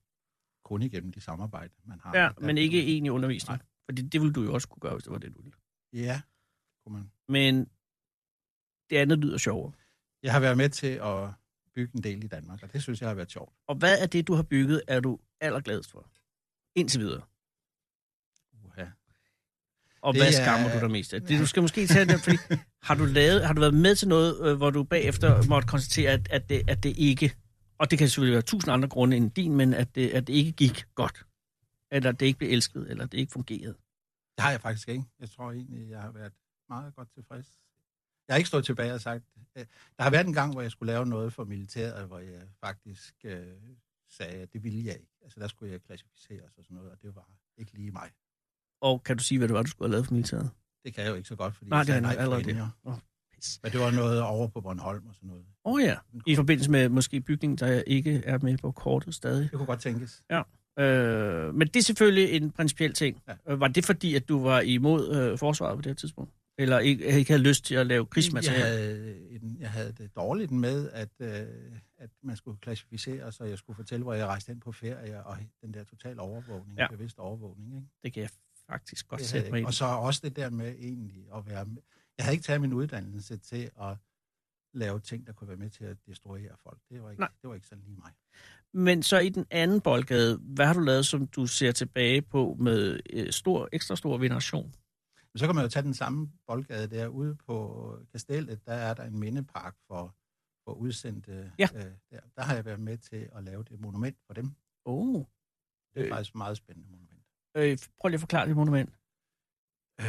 [0.63, 2.17] Kun igennem de samarbejder, man har.
[2.17, 3.57] Ja, men ikke egentlig undervisning.
[3.59, 3.65] Nej.
[3.85, 5.57] Fordi det ville du jo også kunne gøre, hvis det var det, du ville.
[5.93, 6.21] Ja,
[6.83, 7.11] kunne man.
[7.27, 7.67] Men
[8.89, 9.73] det andet lyder sjovere.
[10.23, 11.29] Jeg har været med til at
[11.75, 13.53] bygge en del i Danmark, og det synes jeg har været sjovt.
[13.67, 16.09] Og hvad er det, du har bygget, er du allergladest for?
[16.75, 17.21] Indtil videre.
[20.01, 21.21] Og Det hvad er- skammer du dig mest af?
[21.21, 22.37] Det, du skal måske tage det, fordi
[22.83, 26.11] har du, lavet, har du været med til noget, øh, hvor du bagefter måtte konstatere,
[26.11, 27.35] at, at, det, at det ikke,
[27.77, 30.33] og det kan selvfølgelig være tusind andre grunde end din, men at det, at det
[30.33, 31.25] ikke gik godt?
[31.91, 33.73] Eller at det ikke blev elsket, eller at det ikke fungerede?
[34.37, 35.03] Det har jeg faktisk ikke.
[35.19, 36.33] Jeg tror egentlig, jeg har været
[36.69, 37.47] meget godt tilfreds.
[38.27, 39.23] Jeg har ikke stået tilbage og sagt...
[39.57, 39.65] øh,
[39.97, 43.13] Der har været en gang, hvor jeg skulle lave noget for militæret, hvor jeg faktisk
[43.23, 43.45] øh,
[44.09, 45.11] sagde, at det ville jeg ikke.
[45.23, 48.09] Altså, der skulle jeg klassificeres og sådan noget, og det var ikke lige mig.
[48.81, 50.49] Og kan du sige, hvad det var, du skulle have lavet for militæret?
[50.85, 52.57] Det kan jeg jo ikke så godt, fordi Nej, jeg det er nej allerede det.
[53.35, 53.59] pis.
[53.63, 55.45] Men det var noget over på Bornholm og sådan noget.
[55.65, 55.95] Åh oh, ja,
[56.27, 59.41] i forbindelse med måske bygningen, der ikke er med på kortet stadig.
[59.43, 60.23] Det kunne godt tænkes.
[60.79, 63.21] Øh, men det er selvfølgelig en principiel ting.
[63.27, 63.33] Ja.
[63.47, 63.53] Ja.
[63.55, 66.31] Var det fordi, at du var imod øh, forsvaret på det her tidspunkt?
[66.59, 68.63] Eller ikke, ikke havde lyst til at lave Jeg krigsmateriale?
[68.63, 71.29] havde, en, jeg havde det dårligt med, at, øh,
[71.97, 75.37] at man skulle klassificere, så jeg skulle fortælle, hvor jeg rejste hen på ferie, og
[75.61, 76.83] den der total overvågning, Ja.
[76.83, 76.87] ja.
[76.87, 77.75] bevidst overvågning.
[77.75, 77.87] Ikke?
[78.03, 78.29] Det kan jeg
[78.69, 79.59] faktisk godt sætte mig jeg i.
[79.59, 79.67] ikke.
[79.69, 81.65] Og så også det der med egentlig at være...
[81.65, 81.81] med-
[82.17, 83.97] Jeg havde ikke taget min uddannelse til at
[84.73, 86.79] lave ting, der kunne være med til at destruere folk.
[86.89, 87.29] Det var ikke, Nej.
[87.41, 88.11] det var ikke sådan lige mig.
[88.73, 92.57] Men så i den anden boldgade, hvad har du lavet, som du ser tilbage på
[92.59, 94.73] med øh, stor, ekstra stor veneration?
[95.33, 98.65] Men så kan man jo tage den samme boldgade der ude på Kastellet.
[98.65, 100.15] Der er der en mindepark for,
[100.63, 101.51] for udsendte.
[101.59, 101.67] Ja.
[101.75, 102.19] Øh, der.
[102.35, 104.51] der har jeg været med til at lave det monument for dem.
[104.85, 105.23] Oh.
[105.93, 106.09] Det er øh.
[106.11, 107.16] faktisk et meget spændende monument.
[107.57, 108.89] Øh, prøv lige at forklare det monument.
[109.99, 110.05] Øh,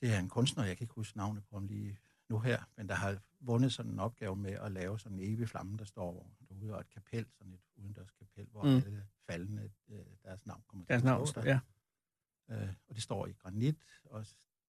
[0.00, 2.88] det er en kunstner, jeg kan ikke huske navnet på ham lige nu her, men
[2.88, 6.30] der har vundet sådan en opgave med at lave sådan en evig flamme, der står
[6.48, 8.68] derude, og et kapel, sådan et udendørs kapel, hvor Mm.
[8.68, 11.60] alle faldende, øh, deres navn kommer til Deres at navn, stå ja.
[12.48, 12.62] der.
[12.62, 14.26] Øh, og det står i granit, og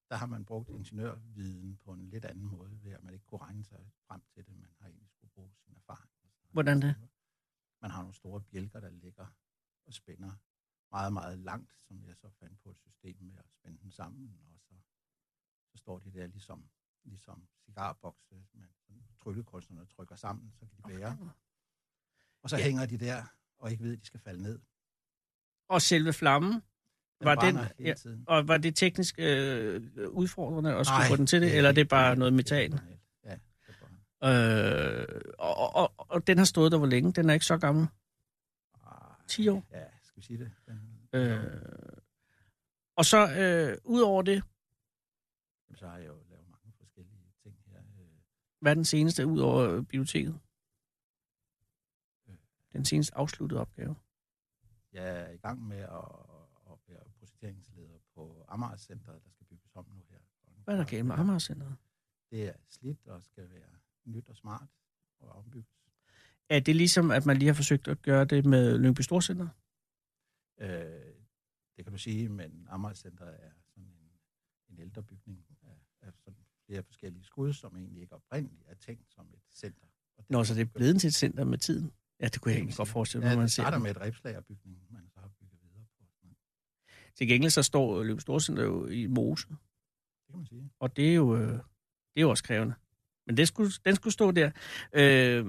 [0.10, 3.42] der har man brugt ingeniørviden på en lidt anden måde, ved at man ikke kunne
[3.42, 6.10] regne sig frem til det, man har egentlig skulle bruge sin erfaring.
[6.52, 6.96] Hvordan det?
[7.82, 9.26] Man har nogle store bjælker, der ligger
[9.86, 10.32] og spænder
[10.92, 14.30] meget, meget langt, som jeg så fandt på et system med at spænde dem sammen,
[14.54, 14.74] og så,
[15.72, 16.70] så står de der ligesom,
[17.04, 18.70] ligesom cigarbokse, man
[19.24, 21.18] tryllekunstnerne trykker sammen, så kan de bære.
[22.44, 22.60] Og så Ja.
[22.62, 22.66] ja.
[22.66, 23.24] hænger de der,
[23.58, 24.60] og ikke ved, at de skal falde ned.
[25.70, 27.94] Og selve flammen, Den Var den- ja,
[28.28, 31.90] og var det teknisk øh, udfordrende at få den til det, er eller er det
[31.90, 32.80] bare noget metan?
[33.24, 33.38] Ja.
[34.24, 37.12] Øh, og, og, og den har stået der hvor længe?
[37.14, 37.88] Den er ikke så gammel.
[38.86, 39.66] Ah, 10 år?
[39.72, 39.86] Ja,
[40.22, 40.78] skal vi sige det?
[41.14, 42.02] Øh,
[42.96, 44.44] og så øh, ud over det,
[45.68, 47.78] Jamen, så har jeg jo lavet mange forskellige ting her.
[47.78, 48.08] Øh,
[48.60, 50.40] hvad er den seneste ud over biblioteket?
[52.74, 53.96] Den seneste afsluttede opgave.
[54.94, 56.10] Jeg er i gang med at,
[56.72, 60.18] at være projekteringsleder på Amager Center, der skal bygges om nu her.
[60.64, 61.76] Hvad er der galt med Amager Centeret?
[62.32, 63.70] Det er slidt og skal være
[64.06, 64.70] nyt og smart
[65.20, 65.80] og ombygges.
[66.50, 69.48] Er det ligesom, at man lige har forsøgt at gøre det med Lyngby Storcenter?
[70.60, 70.70] Øh,
[71.78, 74.12] det kan du sige, men Amager Center er sådan en,
[74.70, 79.10] en ældre bygning af, af sådan flere forskellige skud, som egentlig ikke oprindeligt er tænkt
[79.14, 79.88] som et center.
[80.18, 81.92] Og Nå, så det er blevet til et center med tiden?
[82.20, 83.84] Ja, det kunne jeg egentlig godt forestille mig, Ja, når man det ser starter den.
[83.84, 86.04] med et repslagerbygning, man så har bygget videre på.
[86.22, 86.36] Det
[87.16, 89.58] Til gengæld så står Storcenter jo i Mose, kan
[90.38, 90.72] man sige.
[90.80, 91.58] og det er jo, øh, det
[92.16, 92.74] er jo også krævende.
[93.30, 94.52] Men det skulle, den skulle stå der.
[94.94, 95.46] Øh,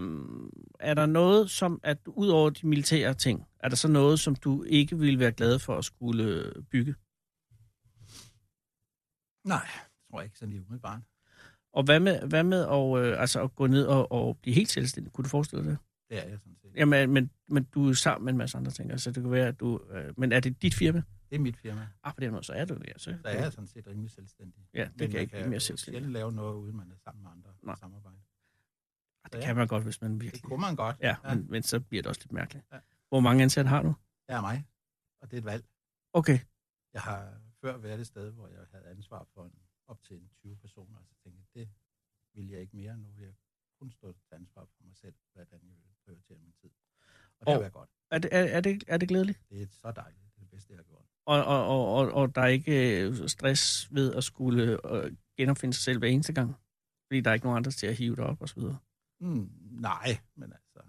[0.80, 4.34] er der noget, som, at ud over de militære ting, er der så noget, som
[4.34, 6.94] du ikke ville være glad for at skulle bygge?
[9.44, 11.00] Nej, det tror jeg ikke sådan lige umiddelbart.
[11.72, 14.70] Og hvad med, hvad med at, øh, altså at gå ned og, og blive helt
[14.70, 15.12] selvstændig?
[15.12, 15.78] Kunne du forestille dig det?
[16.10, 16.70] Det er jeg sådan set.
[16.76, 18.90] Jamen, men, men du er sammen med en masse andre ting.
[18.90, 19.80] Altså, det kan være, at du...
[19.90, 21.02] Øh, men er det dit firma?
[21.30, 21.88] Det er mit firma.
[22.02, 22.88] Ah, på den måde, så er det jo det.
[22.88, 23.18] Altså.
[23.22, 24.68] Så er jeg sådan set rimelig selvstændig.
[24.74, 25.94] Ja, det Men kan jeg ikke blive mere selvstændig.
[25.94, 27.74] sjældent lave noget, uden man er sammen med andre Nej.
[27.76, 28.16] samarbejde.
[28.16, 30.42] Ah, Så Det kan man godt, hvis man Det virkelig...
[30.42, 30.96] kunne man godt.
[31.00, 32.66] Ja, men, men så bliver det også lidt mærkeligt.
[32.72, 32.80] Ja.
[33.08, 33.88] Hvor mange ansatte har du?
[34.28, 34.66] Det er mig,
[35.20, 35.64] og det er et valg.
[36.12, 36.38] Okay.
[36.92, 39.52] Jeg har før været et sted, hvor jeg havde ansvar for en,
[39.86, 41.70] op til en 20 personer, og så tænkte jeg, det
[42.34, 42.96] vil jeg ikke mere.
[42.96, 43.34] Nu vil jeg
[43.78, 46.70] kun stå til ansvar for mig selv, hvordan jeg vil prioritere min tid.
[47.40, 47.90] Og det Og- har været godt.
[48.10, 49.40] Er det, er, er, det, er det glædeligt?
[49.48, 50.22] Det er så dejligt.
[50.24, 50.99] Det er det bedste, jeg har gjort.
[51.26, 55.74] Og, og, og, og, og der er ikke øh, stress ved at skulle øh, genopfinde
[55.74, 56.54] sig selv hver eneste gang?
[57.06, 58.78] Fordi der er ikke nogen andre til at hive dig op og så videre.
[59.20, 60.80] Mm, nej, men altså,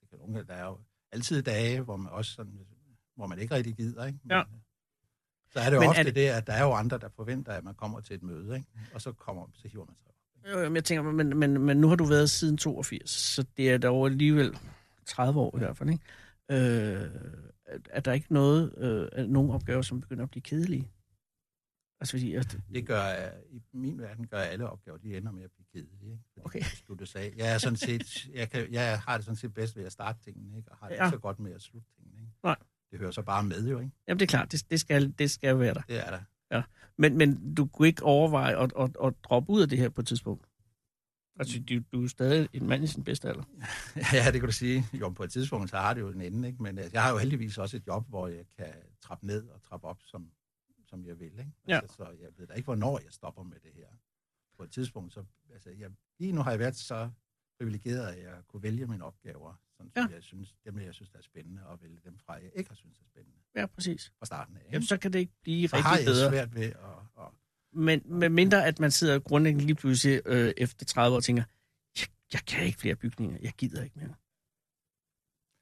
[0.00, 0.78] det kan nogle, der er jo
[1.12, 2.52] altid dage, hvor man også sådan,
[3.16, 4.18] hvor man ikke rigtig gider, ikke?
[4.22, 4.42] Men, Ja.
[5.50, 6.14] Så er det jo Men ofte det- det...
[6.14, 8.66] det, at der er jo andre, der forventer, at man kommer til et møde, ikke?
[8.94, 10.52] Og så kommer, så hiver man sig op.
[10.52, 13.44] Jo, jo, men jeg tænker, men, men, men nu har du været siden 82, så
[13.56, 14.58] det er dog alligevel
[15.06, 16.04] 30 år i hvert fald, ikke?
[16.50, 17.10] Øh,
[17.68, 18.74] er- er der ikke noget,
[19.16, 20.90] øh, nogle opgaver, som begynder at blive kedelige?
[22.00, 25.50] Altså fordi, at, Det gør, i min verden gør alle opgaver, de ender med at
[25.50, 26.22] blive kedelige, ikke?
[26.32, 26.58] Fordi Okay.
[26.60, 27.32] de sluttes af.
[27.36, 30.18] Jeg, er sådan set, jeg, kan, jeg har det sådan set bedst ved at starte
[30.24, 30.70] tingene, ikke?
[30.70, 31.04] Og har det Ja.
[31.04, 32.32] ikke så godt med at slutte tingene, ikke?
[32.44, 32.56] Nej.
[32.90, 33.92] Det hører så bare med, jo, ikke?
[34.08, 35.80] jamen det er klart, det, det, skal, det skal være der.
[35.80, 36.62] Det er der.
[37.00, 40.00] Men, men du kunne ikke overveje at, at, at droppe ud af det her på
[40.00, 40.47] et tidspunkt?
[41.38, 43.44] Altså, du, du er stadig en mand i sin bedste alder.
[44.12, 44.84] Ja, det kan du sige.
[44.92, 46.62] Jo, på et tidspunkt, så har det jo en ende, ikke?
[46.62, 49.62] Men øh, jeg har jo heldigvis også et job, hvor jeg kan trappe ned og
[49.62, 50.30] trappe op, som,
[50.86, 51.52] som jeg vil, ikke?
[51.68, 51.76] Ja.
[51.80, 53.86] Altså, så jeg ved da ikke, hvornår jeg stopper med det her.
[54.56, 55.24] På et tidspunkt, så...
[55.52, 57.10] Altså, jeg, lige nu har jeg været så
[57.58, 60.14] privilegeret, at jeg kunne vælge mine opgaver, sådan, som Ja.
[60.14, 62.74] jeg synes, dem, jeg synes, der er spændende, og vælge dem fra, jeg ikke har
[62.76, 64.12] synes er spændende Ja, præcis.
[64.18, 64.60] fra starten af.
[64.60, 64.70] ikke?
[64.72, 66.30] Jamen, så kan det ikke blive så har rigtig jeg bedre.
[66.30, 66.74] svært ved at...
[67.18, 67.28] at
[67.72, 71.42] Men med mindre, at man sidder grundlæggende lige pludselig øh, efter 30 år og tænker,
[72.00, 74.14] jeg, jeg kan ikke flere bygninger, jeg gider ikke mere.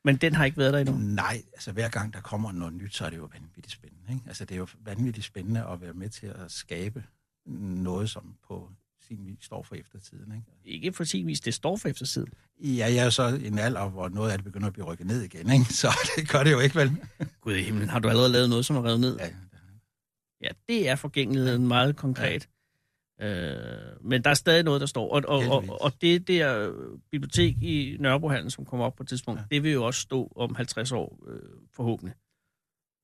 [0.05, 0.97] Men den har ikke været der endnu.
[0.97, 4.13] Nej, altså hver gang der kommer noget nyt, så er det jo vanvittigt spændende.
[4.13, 4.25] Ikke?
[4.27, 7.05] Altså det er jo vanvittigt spændende at være med til at skabe
[7.47, 8.71] noget, som på
[9.09, 10.33] sin vis står for eftertiden.
[10.33, 10.77] Ikke?
[10.77, 12.33] Ikke for sin vis, det står for eftertiden.
[12.61, 15.07] Ja, jeg er så i en alder, hvor noget af det begynder at blive rykket
[15.07, 15.65] ned igen, ikke?
[15.83, 16.97] så det gør det jo ikke vel.
[17.41, 19.17] Gud i himlen, har du allerede lavet noget, som er revet ned?
[19.19, 19.29] Ja,
[20.47, 22.49] Ja, det er forgængeligheden meget konkret.
[23.21, 23.29] Øh,
[24.01, 25.09] men der er stadig noget, der står.
[25.11, 25.71] Og, og, Heldigvis.
[25.71, 26.73] og, og det der
[27.11, 29.43] bibliotek i Nørrebrohallen, som kommer op på et tidspunkt, ja.
[29.51, 29.55] Ja.
[29.55, 31.41] det vil jo også stå om 50 år, øh,
[31.73, 32.15] forhåbentlig.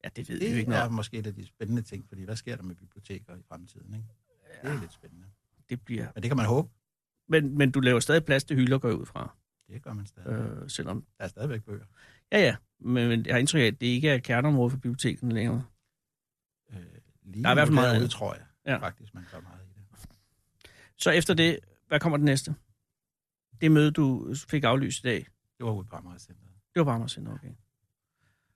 [0.05, 0.93] Ja, det ved vi jo det ikke noget er om.
[0.93, 3.95] måske et af de spændende ting, fordi hvad sker der med biblioteker i fremtiden?
[3.95, 4.07] Ikke?
[4.63, 5.27] Det er lidt spændende.
[5.71, 6.07] Det bliver...
[6.15, 6.69] Men det kan man håbe.
[7.29, 9.37] Men, men du laver stadig plads til hylder, går ud fra.
[9.69, 10.29] Det gør man stadig.
[10.29, 11.05] Øh, selvom...
[11.19, 11.85] Der er stadigvæk bøger.
[12.33, 12.57] Ja, ja.
[12.81, 15.65] Men, men jeg har indtryk af, at det ikke er kerneområde for bibliotekerne længere.
[16.73, 16.79] Øh,
[17.23, 18.11] lige Der er i hvert fald meget andet.
[18.11, 18.77] tror jeg Ja.
[18.79, 20.09] faktisk, man gør meget i det.
[20.97, 22.55] Så efter det, hvad kommer det næste?
[23.61, 25.27] Det møde, du fik aflyst i dag,
[25.59, 26.53] Det var ude på Amagercenteret.
[26.75, 27.55] det var bare mig selv, okay.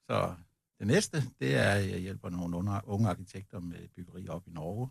[0.06, 0.36] Så
[0.78, 4.50] det næste, det er, at jeg hjælper nogle unge, unge arkitekter med byggeri op i
[4.50, 4.90] Norge,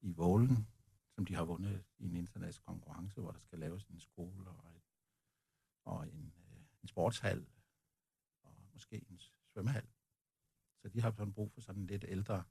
[0.00, 0.68] i Vålen,
[1.14, 4.70] som de har vundet i en international konkurrence, hvor der skal laves en skole og,
[4.76, 4.82] et,
[5.84, 7.46] og en, øh, en sportshal
[8.42, 9.20] og måske en
[9.52, 9.86] svømmehal.
[10.82, 12.42] Så de har sådan brug for sådan en lidt ældre,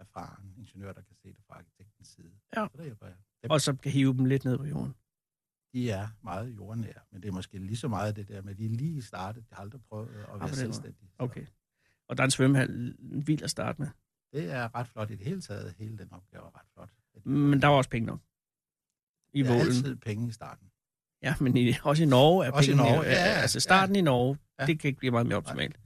[0.00, 2.30] erfaren ingeniør, der kan se det fra arkitektens side.
[2.56, 2.66] Ja.
[2.72, 3.16] Så der hjælper jeg.
[3.42, 4.94] Dem, Og så kan hive dem lidt ned på jorden.
[5.74, 8.58] de er meget jordnære, men det er måske lige så meget det der med, at
[8.58, 10.56] de lige startet, de har aldrig prøvet at den være måde.
[10.56, 11.08] selvstændige.
[11.08, 11.46] Så- Okay.
[12.08, 12.96] Og der er en svømmehal,
[13.26, 13.88] vild at starte med.
[14.32, 15.74] Det er ret flot i det hele taget.
[15.78, 16.90] Hele den opgave er ret flot.
[17.26, 18.20] Men der var også penge nok.
[19.32, 20.70] I der er altid penge i starten.
[21.22, 22.90] Ja, men i, også i Norge er Også i pengene...
[22.90, 24.66] Norge, ja, ja, altså starten i Norge, Ja.
[24.66, 25.80] det kan ikke blive meget mere optimalt.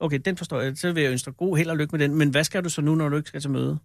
[0.00, 0.76] Okay, den forstår jeg.
[0.78, 2.14] Så vil jeg ønske dig god held og lykke med den.
[2.18, 3.78] Men hvad skal du så nu, når du ikke skal til møde?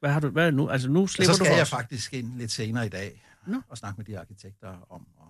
[0.00, 0.28] Hvad har du...
[0.28, 0.68] Hvad er det nu?
[0.68, 1.70] Altså nu slipper så du skal for jeg os.
[1.70, 3.62] faktisk ind lidt senere i dag Nå.
[3.68, 5.26] og snakke med de arkitekter om at,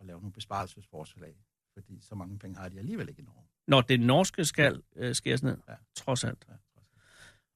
[0.00, 1.34] at lave nogle besparelsesforslag.
[1.74, 3.42] Fordi så mange penge har de alligevel ikke i Norge.
[3.68, 5.74] Når det norske skal øh, skæres ned, Ja.
[5.96, 6.46] trods alt.
[6.48, 7.02] Ja, trods alt.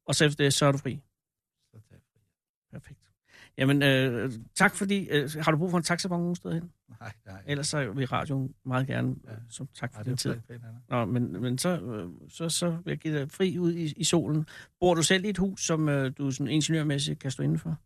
[0.07, 1.03] Og så efter det, så er du fri.
[1.71, 2.21] så tager jeg fri.
[2.73, 3.09] Perfekt.
[3.61, 5.08] Jamen, øh, tak fordi...
[5.08, 6.72] Øh, har du brug for en taxabon nogen steder hen?
[7.00, 7.42] Nej, nej.
[7.46, 9.30] Ellers så vil radioen meget gerne, Ja.
[9.48, 10.40] så tak for nej, din det tid.
[10.48, 10.62] pænt.
[10.88, 14.04] Nå, men, men så, øh, så, så vil jeg give dig fri ud i, i
[14.04, 14.46] solen.
[14.80, 17.78] Bor du selv i et hus, som øh, du sådan ingeniørmæssigt kan stå indenfor?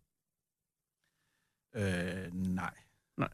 [1.76, 2.74] Øh, nej.
[3.16, 3.28] Nej.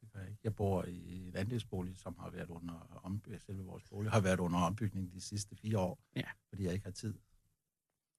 [0.00, 0.40] Det gør jeg ikke.
[0.44, 3.42] Jeg bor i en andelsbolig, som har været under ombygning.
[3.42, 5.98] Selve vores bolig har været under ombygning de sidste fire år.
[6.16, 6.22] Ja.
[6.48, 7.14] Fordi jeg ikke har tid.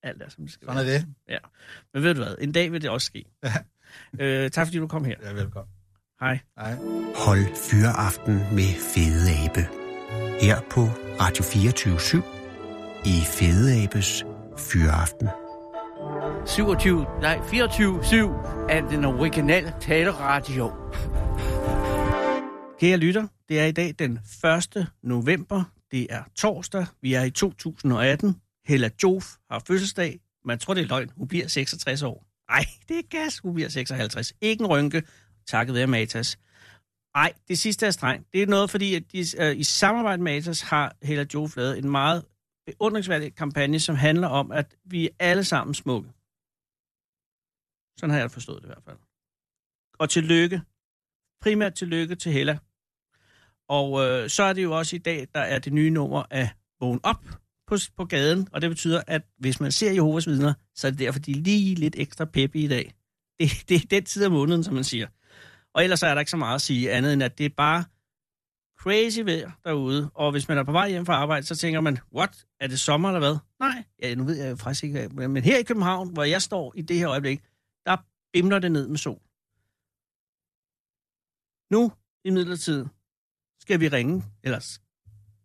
[0.04, 0.96] Alt er, som det skal Sådan være.
[0.96, 1.50] er det.
[1.94, 3.26] Men ved du hvad, en dag vil det også ske.
[4.20, 5.16] øh, tak fordi du kom her.
[5.22, 5.74] Jeg er velkommen.
[6.20, 6.40] Hej.
[6.60, 6.76] Hej.
[7.16, 9.68] Hold fyreaften med Fede Abe.
[10.42, 10.82] Her på
[11.22, 11.98] Radio 24
[13.06, 14.24] i Fede Abes
[14.58, 15.30] Fyreaften.
[16.46, 20.72] 27, nej, 24-7 af den originale taleradio.
[22.80, 24.20] Kære lytter, det er i dag den
[24.76, 24.88] 1.
[25.04, 25.64] november.
[25.92, 26.86] Det er torsdag.
[27.02, 28.36] Vi er i 2018.
[28.66, 30.20] Hella Jof har fødselsdag.
[30.46, 31.10] Man tror, det er løgn.
[31.16, 32.26] Hun bliver 66 år.
[32.50, 33.40] Nej, det er gas.
[33.40, 34.34] Hun bliver 56.
[34.42, 35.04] Ikke en rynke.
[35.48, 36.40] takket være Matas.
[37.16, 38.34] Nej, det sidste er strengt.
[38.34, 41.78] Det er noget, fordi at de, øh, i samarbejde med Matas har Hella Jof lavet
[41.78, 42.26] en meget
[42.66, 46.10] beundringsværdig kampagne, som handler om, at vi er alle sammen smukke.
[48.00, 48.98] Sådan har jeg forstået det i hvert fald.
[50.00, 50.62] Og tillykke.
[51.42, 52.58] Primært tillykke til Hella.
[53.70, 56.50] Og øh, så er det jo også i dag, der er det nye nummer af
[56.80, 57.41] Vågen Op
[57.72, 58.48] på, på gaden.
[58.52, 61.36] Og det betyder, at hvis man ser Jehovas vidner, så er det derfor, de er
[61.36, 62.94] lige lidt ekstra peppe i dag.
[63.40, 65.08] Det, det er den tid af måneden, som man siger.
[65.74, 67.84] Og ellers er der ikke så meget at sige andet, end at det er bare
[68.80, 70.10] crazy vejr derude.
[70.14, 72.46] Og hvis man er på vej hjem fra arbejde, så tænker man, what?
[72.60, 73.38] Er det sommer eller hvad?
[73.60, 75.10] Nej, ja, nu ved jeg faktisk ikke.
[75.10, 77.42] Men men her i København, hvor jeg står i det her øjeblik,
[77.86, 77.98] der
[78.34, 79.22] bimler det ned med sol.
[81.72, 81.92] Nu,
[82.26, 82.86] i midlertid,
[83.60, 84.80] skal vi ringe, eller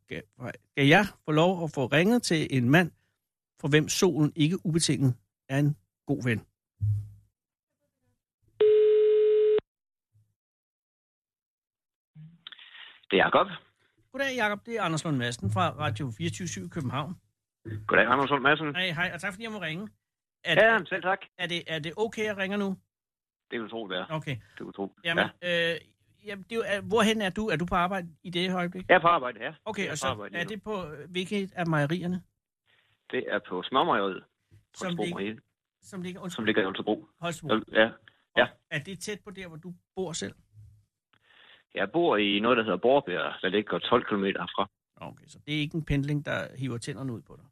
[0.07, 0.23] skal,
[0.71, 2.91] skal jeg få lov at få ringet til en mand,
[3.61, 5.15] for hvem solen ikke ubetinget
[5.49, 5.77] er en
[6.07, 6.41] god ven.
[13.11, 13.47] Det er Jacob.
[14.13, 14.67] Goddag, Jacob.
[14.67, 17.15] Det er Anders Lund Madsen fra Radio 24 i København.
[17.87, 18.75] Goddag, Anders Lund Madsen.
[18.77, 19.89] Hej, hej, og tak fordi jeg må ringe.
[20.45, 21.19] Er, Ja, selv tak.
[21.39, 22.77] er, det, er det okay, at jeg ringer nu?
[23.51, 24.07] Det vil tro, det er.
[24.11, 24.37] Okay.
[24.59, 24.93] Det vil tro.
[25.05, 25.75] Jamen, Ja.
[25.75, 25.81] øh,
[26.27, 27.49] jamen det er hvorhen er du?
[27.49, 28.89] Er du på arbejde i det her øjeblik?
[28.89, 29.53] Jeg er på arbejde her.
[29.65, 32.23] Okay, og så arbejde er det på øh, hvilket af mejerierne,
[33.11, 34.25] Det er på Smørmejeriet.
[34.75, 34.91] som,
[35.83, 37.09] som ligger, undskyld, som ligger i Holstebro.
[37.21, 37.55] Holstebro?
[37.73, 37.91] Ja.
[38.37, 38.47] ja.
[38.71, 40.35] Er det tæt på der, hvor du bor selv?
[41.75, 44.69] Jeg bor i noget, der hedder Borbjerg, der ligger 12 km herfra.
[44.97, 47.45] Okay, så det er ikke en pendling, der hiver tænderne ud på dig?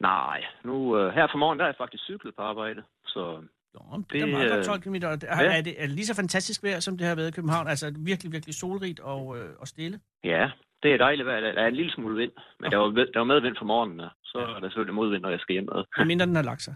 [0.00, 2.82] Nej, nu øh, her for morgen, der er jeg faktisk cyklet på arbejde.
[3.06, 3.42] Så
[3.74, 4.94] Nå, det, det er meget øh, godt 12 km.
[4.94, 5.00] Er,
[5.42, 5.58] ja.
[5.58, 7.68] er, det, er det lige så fantastisk vejr, som det har været i København?
[7.68, 10.00] Altså virkelig, virkelig solrigt og, øh, og stille?
[10.24, 10.50] ja,
[10.82, 11.40] det er dejligt vejr.
[11.40, 14.00] Der er en lille smule vind, men der var, der var medvind for morgenen.
[14.00, 14.08] ja.
[14.24, 14.44] Så Ja.
[14.56, 16.06] er der selvfølgelig modvind, når jeg skal hjem med.
[16.06, 16.74] Mindre den har lagt sig?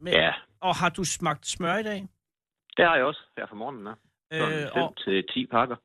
[0.00, 2.08] Men, Ja, Og har du smagt smør i dag?
[2.76, 3.88] det har jeg også her for morgenen.
[4.32, 4.46] Ja.
[4.64, 5.76] Øh, 5 og, til 10 pakker.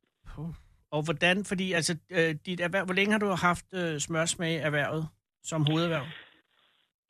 [0.90, 5.08] og hvordan, fordi altså, øh, dit erhverv, hvor længe har du haft øh, smørsmag erhvervet
[5.42, 6.04] som hovederhverv?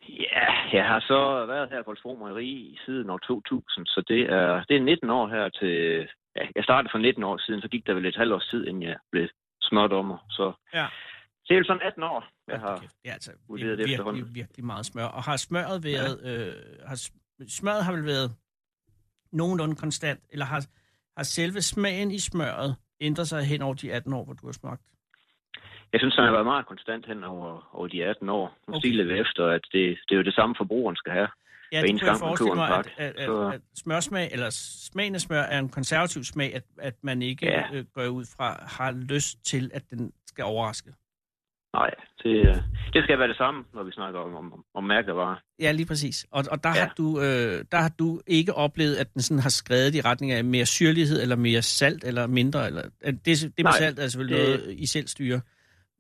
[0.08, 4.64] Ja, jeg har så været her på Holstebro Mejeri siden år 2000, så det er,
[4.68, 6.08] det er 19 år her til...
[6.36, 8.66] Ja, jeg startede for 19 år siden, så gik der vel et halvt års tid,
[8.66, 9.28] inden jeg blev
[9.62, 10.18] smørdommer.
[10.30, 10.86] Så Ja.
[11.48, 12.76] det er jo sådan 18 år, jeg har...
[12.76, 14.34] Det er altså det er vurderet det virkelig, efterhånden.
[14.34, 15.04] virkelig meget smør.
[15.04, 16.52] Og har smøret været, øh,
[16.88, 18.30] har, sm- smøret har vel været
[19.32, 20.66] nogenlunde konstant, eller har,
[21.16, 24.52] har selve smagen i smøret ændret sig hen over de 18 år, hvor du har
[24.52, 24.82] smagt?
[25.92, 28.46] Jeg synes, den har været meget konstant hen over, over de 18 år.
[28.68, 28.88] Nu Okay.
[28.88, 29.04] okay.
[29.14, 31.28] vi efter, at det, det er jo det samme, forbrugeren skal have.
[31.72, 34.50] Ja, det kunne jeg forestille mig, at, at, at, at smørsmag, eller
[34.92, 37.62] smagen af smør er en konservativ smag, at, at man ikke Ja.
[37.74, 40.90] øh, går ud fra, har lyst til, at den skal overraske.
[41.74, 41.90] Nej,
[42.22, 42.56] det, øh,
[42.92, 45.36] det skal være det samme, når vi snakker om, om, om mærkevarer.
[45.60, 46.26] Ja, lige præcis.
[46.30, 46.74] Og, og der, ja.
[46.80, 50.32] Har du, øh, der har du ikke oplevet, at den sådan har skrevet i retning
[50.32, 52.66] af mere syrlighed, eller mere salt, eller mindre.
[52.66, 55.40] Eller, det, det med Nej, salt er selvfølgelig det- noget, I selv styrer.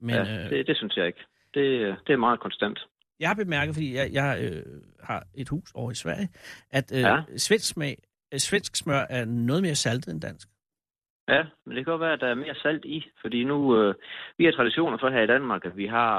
[0.00, 1.20] Men ja, øh, det, det synes jeg ikke.
[1.54, 2.78] Det, det er meget konstant.
[3.20, 4.62] jeg har bemærket, fordi jeg, jeg øh,
[5.02, 6.28] har et hus over i Sverige,
[6.70, 7.16] at øh, Ja.
[7.36, 7.96] svensk, smag,
[8.32, 10.48] øh, svensk smør er noget mere saltet end dansk.
[11.28, 13.94] Ja, men det kan godt være, at der er mere salt i, fordi nu, øh,
[14.38, 16.12] vi har traditioner for her i Danmark, at vi har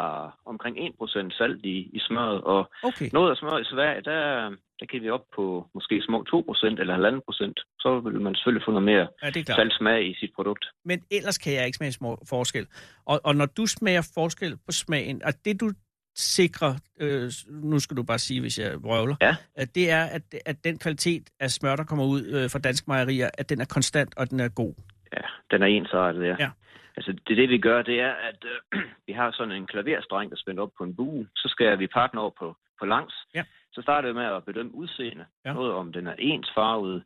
[0.46, 3.10] omkring 1% salt i, i smøret, og Okay.
[3.14, 6.96] noget af smøret i Sverige, der, der kan vi op på måske små 2% eller
[6.96, 7.80] 1,5%.
[7.80, 10.66] Så vil man selvfølgelig få noget mere Ja, saltsmag i sit produkt.
[10.86, 12.68] Men ellers kan jeg ikke smage små forskel.
[13.06, 15.72] Og, og når du smager forskel på smagen, og det du
[16.16, 19.36] sikrer, øh, nu skal du bare sige, hvis jeg vrøvler, Ja.
[19.56, 22.86] at det er, at, at den kvalitet af smør, der kommer ud øh, fra danske
[22.88, 24.74] mejerier, at den er konstant, og den er god.
[25.14, 25.22] Ja,
[25.52, 26.36] den er ensartet, ja.
[26.40, 26.50] Ja.
[26.98, 30.38] Altså, det, det vi gør, det er, at øh, vi har sådan en klaverstreng, der
[30.38, 31.28] spændt op på en bue.
[31.36, 33.14] Så skal vi pakke den over på, på langs.
[33.36, 33.44] Ja.
[33.78, 35.26] Så starter vi med at bedømme udseende.
[35.46, 35.54] Ja.
[35.54, 37.04] Noget om den er ensfarvet,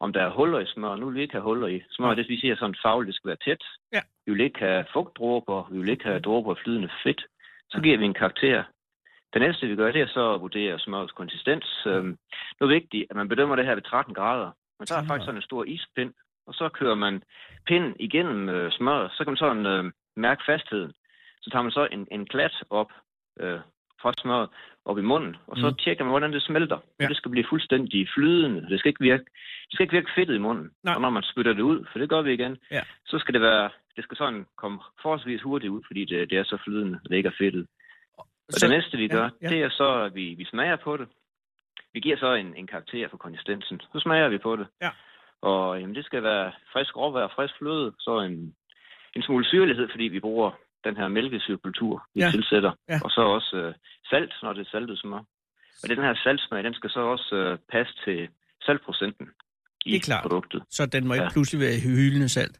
[0.00, 0.96] om der er huller i smør.
[0.96, 1.82] Nu vil vi ikke have huller i.
[1.90, 3.64] Smør, det vi siger sådan farvet, det skal være tæt.
[3.92, 4.00] Ja.
[4.26, 7.26] Vi vil ikke have fugtdråber, vi vil ikke have dråber af flydende fedt.
[7.70, 8.64] Så giver vi en karakter.
[9.32, 11.86] Det næste, vi gør, det er så at vurdere smørets konsistens.
[11.86, 12.18] Øhm,
[12.56, 14.50] nu er det vigtigt, at man bedømmer det her ved 13 grader.
[14.78, 16.14] Man tager 13 faktisk sådan en stor ispind,
[16.46, 17.22] og så kører man
[17.66, 19.10] pinden igennem øh, smøret.
[19.12, 20.92] Så kan man sådan øh, mærke fastheden.
[21.42, 22.90] Så tager man så en, en klat op
[23.40, 23.60] øh,
[24.14, 24.48] fra smøret
[24.84, 25.74] op i munden, og så Mm.
[25.76, 26.78] tjekker man, hvordan det smelter.
[27.00, 27.06] Ja.
[27.08, 28.60] Det skal blive fuldstændig flydende.
[28.70, 29.24] Det skal ikke virke,
[29.68, 30.70] det skal ikke virke fedtet i munden.
[30.84, 30.94] Nej.
[30.94, 32.82] Og når man spytter det ud, for det gør vi igen, Ja.
[33.06, 36.44] så skal det være, det skal sådan komme forholdsvis hurtigt ud, fordi det, det er
[36.44, 37.66] så flydende, og det ikke er fedtet.
[38.18, 39.30] Og Så- det næste, vi gør, ja.
[39.42, 41.08] ja, det er så, at vi, vi smager på det.
[41.94, 43.80] Vi giver så en, en karakter for konsistensen.
[43.92, 44.66] Så smager vi på det.
[44.82, 44.90] Ja.
[45.42, 48.54] Og jamen, det skal være frisk råvær, frisk fløde, så en,
[49.16, 50.50] en smule syrlighed, fordi vi bruger
[50.88, 52.30] den her mælkesyrekultur, vi Ja.
[52.30, 52.72] tilsætter.
[52.88, 52.98] Ja.
[53.04, 53.74] Og så også øh,
[54.10, 55.22] salt, når det er saltet smør.
[55.82, 58.28] Og den her saltsmag, den skal så også øh, passe til
[58.66, 59.26] saltprocenten
[59.86, 60.22] i Det er klart.
[60.22, 60.62] produktet.
[60.70, 61.32] Så den må ikke Ja.
[61.36, 62.56] pludselig være hyldende salt.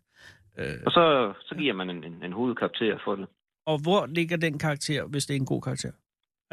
[0.59, 3.27] Øh, Og så, så giver man en, en, en hovedkarakter for det.
[3.67, 5.93] og hvor ligger den karakter, hvis det er en god karakter?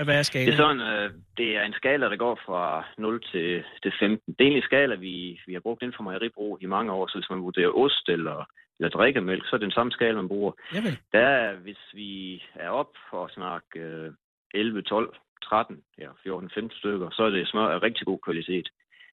[0.03, 0.53] Hvad er Det skalaen?
[0.53, 4.33] er sådan, øh, det er en skala, der går fra 0 til, til 15.
[4.33, 7.07] Det er egentlig en skala, vi, vi har brugt inden for mejeribrug i mange år,
[7.07, 8.45] så hvis man vurderer ost eller,
[8.79, 10.51] eller drikkemælk, så er det den samme skala, man bruger.
[10.73, 14.11] Jamen, Der er, hvis vi er op for at snakke øh,
[14.53, 18.69] 11, 12, 13, ja, 14, 15 stykker, så er det smør af rigtig god kvalitet.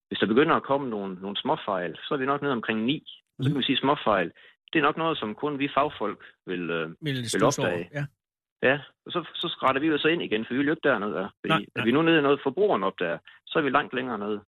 [0.08, 3.04] Hvis der begynder at komme nogle, nogle småfejl, så er vi nok nede omkring 9.
[3.40, 4.32] Så kan vi sige småfejl.
[4.72, 7.70] Det er nok noget, som kun vi fagfolk vil, øh, vil vil stusse over.
[7.70, 7.90] opdage.
[7.94, 8.04] Ja.
[8.62, 10.88] Ja, og så, så retter vi jo så ind igen, for vi vil jo ikke
[10.88, 11.12] dernede.
[11.14, 11.28] Der.
[11.40, 13.70] Fordi Nej, nej, er vi nu nede i noget forbrugeren op der, så er vi
[13.70, 14.40] langt længere nede.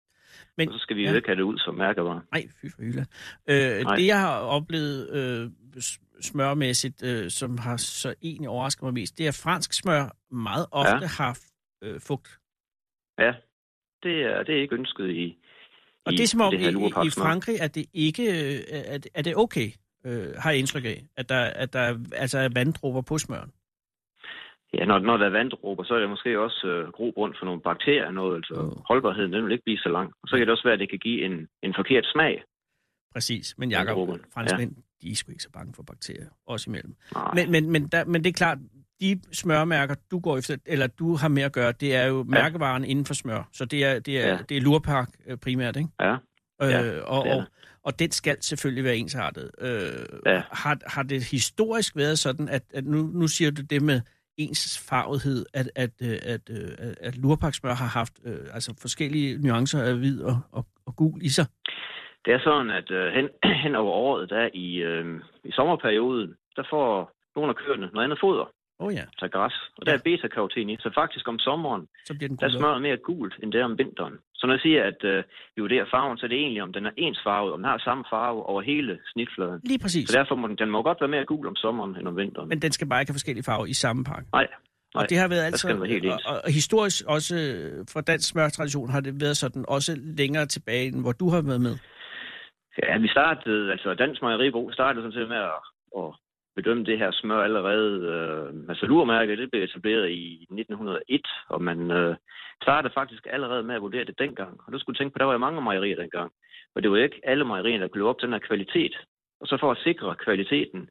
[0.58, 1.16] Men- og så skal vi ja.
[1.16, 2.22] ikke have det ud som mærkevare.
[2.32, 3.06] Nej, fy for hylde.
[3.50, 3.96] Øh, Nej.
[3.96, 5.52] det, jeg har oplevet øh,
[6.22, 10.66] smørmæssigt, øh, som har så egentlig overrasket mig mest, det er, at fransk smør meget
[10.72, 11.08] ofte ja.
[11.08, 11.40] har
[11.82, 12.40] øh, fugt.
[13.20, 13.34] Ja,
[14.04, 15.38] det er, det er ikke ønsket i,
[16.06, 16.58] Og i det er som om i,
[17.08, 17.10] i.
[17.10, 19.72] Frankrig, at det ikke øh, er, det- er det okay,
[20.06, 23.52] øh, har jeg indtryk af, at der, at der altså er vanddråber på smøren.
[24.74, 27.62] Ja, når, når der er vanddråber, så er det måske også øh, grobund for nogle
[27.62, 28.82] bakterier, noget, altså Mm.
[28.88, 30.08] holdbarheden, den vil ikke blive så lang.
[30.22, 32.44] Og så kan det også være, at det kan give en, en forkert smag.
[33.14, 34.82] Præcis, men Jacob, franskmænd, ja.
[35.08, 36.96] de er sgu ikke så bange for bakterier, også imellem.
[37.16, 37.32] Nej.
[37.36, 38.58] Men, men, men, der, men det er klart,
[39.02, 42.24] de smørmærker, du går efter, eller du har med at gøre, det er jo ja.
[42.24, 43.50] mærkevaren inden for smør.
[43.54, 44.32] Så det er, det er, ja.
[44.34, 44.38] Ja.
[44.50, 45.90] det er lurpak øh, primært, ikke?
[46.02, 46.16] Ja,
[46.62, 47.44] Ja, øh, og, og,
[47.84, 49.52] og den skal selvfølgelig være ensartet.
[49.62, 49.70] Øh,
[50.26, 50.42] Ja.
[50.52, 54.02] har, har det historisk været sådan, at, at nu, nu siger du det med
[54.38, 59.84] ensfarvethed, at, at, øh, øh, at, at, at lurpaksmør har haft øh, altså forskellige nuancer
[59.84, 61.46] af hvid og, og, og gul i sig?
[62.26, 63.30] Det er sådan, at øh, hen,
[63.64, 68.20] hen over året, der i, øh, i sommerperioden, der får nogle af køerne noget andet
[68.20, 68.46] foder,
[68.86, 69.56] oh, ja, altså græs.
[69.78, 69.98] Og der Ja.
[69.98, 70.76] er beta-karoten i.
[70.80, 73.66] Så faktisk om sommeren, så bliver den der er smøret mere gult, end det er
[73.72, 74.16] om vinteren.
[74.40, 75.24] Så når jeg siger, at øh,
[75.56, 78.04] vi vurderer farven, så er det egentlig, om den er ensfarvet, om den har samme
[78.14, 79.60] farve over hele snitfladen.
[79.64, 80.10] Lige præcis.
[80.10, 82.50] Så derfor må den, den må godt være mere gul om sommeren end om vinteren.
[82.50, 84.28] Men den skal bare ikke have forskellige farver i samme pakke.
[84.34, 84.48] Nej,
[84.96, 85.04] nej.
[85.04, 86.26] Og det har været være helt ens.
[86.26, 90.88] og, og historisk også øh, for dansk smørtradition har det været sådan også længere tilbage,
[90.88, 91.76] end hvor du har været med.
[92.84, 95.60] Ja, vi startede, altså Dansk Mejeribrug startede sådan set med at,
[95.98, 96.10] at
[96.62, 97.94] bedømme det her smør allerede.
[98.14, 102.16] Øh, altså lurmærket, det blev etableret i 1901, og man øh,
[102.62, 104.60] startede faktisk allerede med at vurdere det dengang.
[104.66, 106.32] Og du skulle tænke på, der var jo mange mejerier dengang.
[106.76, 108.96] Og det var ikke alle mejerier, der leve op til den her kvalitet.
[109.42, 110.90] Og så for at sikre kvaliteten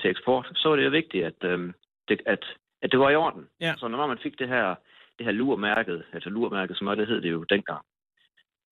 [0.00, 1.72] til eksport, så var det jo vigtigt, at, øh,
[2.08, 2.44] det, at,
[2.82, 3.44] at det var i orden.
[3.60, 3.74] Ja.
[3.78, 4.74] Så når man fik det her,
[5.18, 7.82] det her lurmærket, altså lurmærket smør, det hed det jo dengang,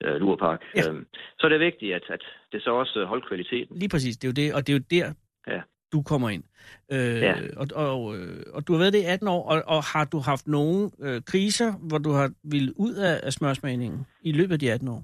[0.04, 0.92] øh, lurpak, Ja.
[0.92, 1.02] øh,
[1.38, 2.22] så er det vigtigt, at, at
[2.52, 3.78] det så også holdt kvaliteten.
[3.78, 5.12] Lige præcis, det er jo det, og det er jo der,
[5.46, 5.60] Ja.
[5.92, 6.44] Du kommer ind.
[6.92, 7.34] Øh, Ja.
[7.56, 10.18] og, og, øh, og du har været det i 18 år, og, og har du
[10.18, 14.58] haft nogle øh, kriser, hvor du har ville ud af, af smørsmagningen i løbet af
[14.58, 15.02] de 18 år?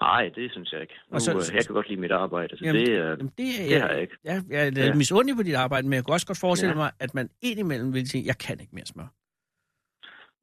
[0.00, 0.94] Nej, det synes jeg ikke.
[1.10, 3.32] Nu, Og så- så, jeg kan godt lide mit arbejde, så Jamen, det, øh, Jamen,
[3.38, 4.16] det, er, det har jeg ikke.
[4.24, 4.94] Ja, jeg er lidt Ja.
[4.94, 6.76] misundelig på dit arbejde, men jeg kan også godt forestille Ja.
[6.76, 9.08] mig, at man indimellem vil sige, jeg kan ikke mere smør.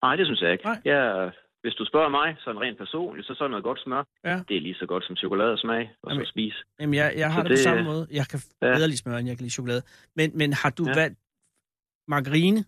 [0.05, 0.63] Nej, det synes jeg ikke.
[0.65, 0.82] Nej.
[0.86, 1.32] Jeg,
[1.62, 4.41] hvis du spørger mig, sådan rent personligt, så sådan noget godt smør, Ja.
[4.47, 6.57] det er lige så godt som chokoladesmag og Jamen, så spise.
[6.80, 8.07] Jamen, jeg, jeg har Så det, det på samme måde.
[8.12, 8.76] Jeg kan Ja.
[8.76, 9.82] bedre lide smør, end jeg kan lide chokolade.
[10.16, 10.93] Men, men har du ja.
[10.95, 11.20] Valgt
[12.07, 12.60] margarine?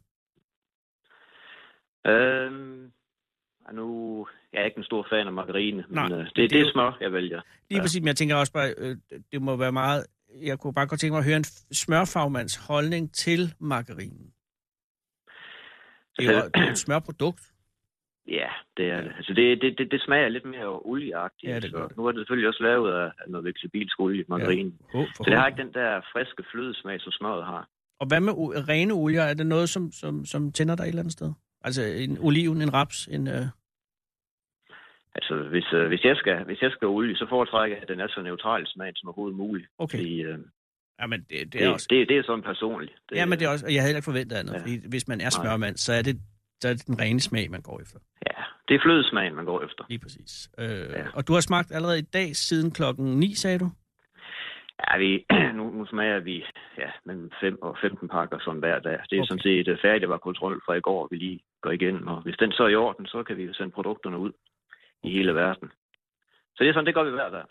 [2.07, 2.91] Øhm,
[3.73, 6.43] nu jeg er ikke en stor fan af margarine, Nej, men øh, men det, det
[6.43, 7.41] er det, det jo- er smør, jeg vælger.
[7.69, 7.83] Lige ja.
[7.83, 8.97] Præcis, men jeg tænker også bare, øh,
[9.31, 10.05] det må være meget...
[10.41, 14.33] Jeg kunne bare godt tænke mig at høre en smørfagmands holdning til margarinen.
[16.17, 17.50] Det er jo Altså, det er jo et smørprodukt.
[18.27, 19.11] Ja, det er det.
[19.17, 21.51] Altså, det, det, det, det smager lidt mere olieagtigt.
[21.51, 21.97] Ja, det gør det.
[21.97, 24.71] Nu er det selvfølgelig også lavet af, noget vegetabilsk olie, margarine.
[24.93, 24.99] Ja.
[24.99, 27.67] For Så det har ikke den der friske flødesmag, som smøret har.
[27.99, 28.33] Og hvad med
[28.69, 29.21] rene olier?
[29.21, 31.31] Er det noget, som, som, som tænder dig et eller andet sted?
[31.61, 33.27] Altså en oliven, en raps, en...
[33.27, 33.45] Øh...
[35.15, 37.99] Altså, hvis, øh, hvis, jeg skal, hvis jeg skal olie, så foretrækker jeg, at den
[37.99, 39.67] er så neutral smag som overhovedet muligt.
[39.77, 39.97] Okay.
[39.97, 40.39] Fordi, øh,
[41.01, 41.87] Jamen, det, det er det, også...
[41.89, 42.93] det, det er sådan personligt.
[43.09, 43.65] Det, Ja, men det er også...
[43.65, 44.59] og Jeg havde heller ikke forventet andet, ja.
[44.59, 46.15] Fordi hvis man er smørmand, så er det,
[46.61, 47.99] så er det den rene smag, man går efter.
[48.27, 49.83] Ja, det er flødesmagen, man går efter.
[49.89, 50.49] Lige præcis.
[50.57, 51.05] Øh, Ja.
[51.13, 53.71] Og du har smagt allerede i dag siden klokken 9, sagde du?
[54.87, 55.25] Ja, vi,
[55.57, 56.45] nu, nu smager vi
[56.77, 58.91] ja, mellem 5 og 15 pakker sådan hver dag.
[59.09, 59.27] Det er Okay.
[59.27, 62.07] sådan set øh, færdigt, var kontrol fra i går, vi lige går igen.
[62.07, 64.31] Og hvis den så er i orden, så kan vi jo sende produkterne ud
[65.03, 65.71] i hele verden.
[66.55, 67.43] Så det er sådan, det gør vi hver dag.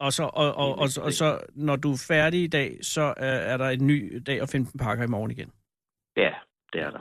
[0.00, 3.36] Og så, og, og, og, og så, når du er færdig i dag, så er,
[3.52, 5.52] er der en ny dag og 15 pakker i morgen igen.
[6.16, 6.32] Ja,
[6.72, 7.00] det er der.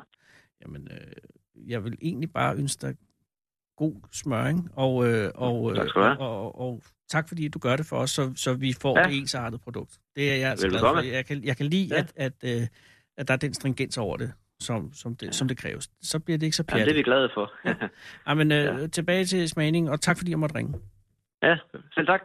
[0.66, 2.96] Jamen, øh, jeg vil egentlig bare ønske dig
[3.78, 7.86] god smøring, og, øh, og, øh, Tak og, og, og tak fordi du gør det
[7.86, 9.08] for os, så, så vi får ja.
[9.08, 9.98] Et ensartet produkt.
[10.16, 11.00] Det er jeg altså glad for.
[11.02, 12.00] Jeg kan, jeg kan lide, ja.
[12.00, 12.68] At, at, øh,
[13.18, 15.32] at der er den stringens over det, som, som, det, ja.
[15.32, 15.90] som det kræves.
[16.02, 16.96] Så bliver det ikke så Ja, det er pjattet.
[16.98, 17.52] vi glade for.
[18.28, 18.88] Ja, men øh, Ja.
[18.88, 20.80] tilbage til smagning, og tak fordi jeg måtte ringe.
[21.44, 21.58] Ja,
[21.94, 22.22] selv tak.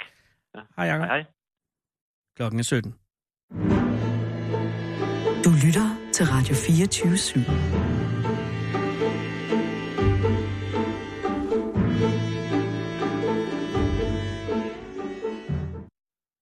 [0.55, 0.61] Ja.
[0.77, 1.07] Hej, Jacob.
[1.07, 1.25] Hej, hej.
[2.37, 2.95] Klokken er 17.
[5.45, 7.96] Du lytter til Radio 24 /7.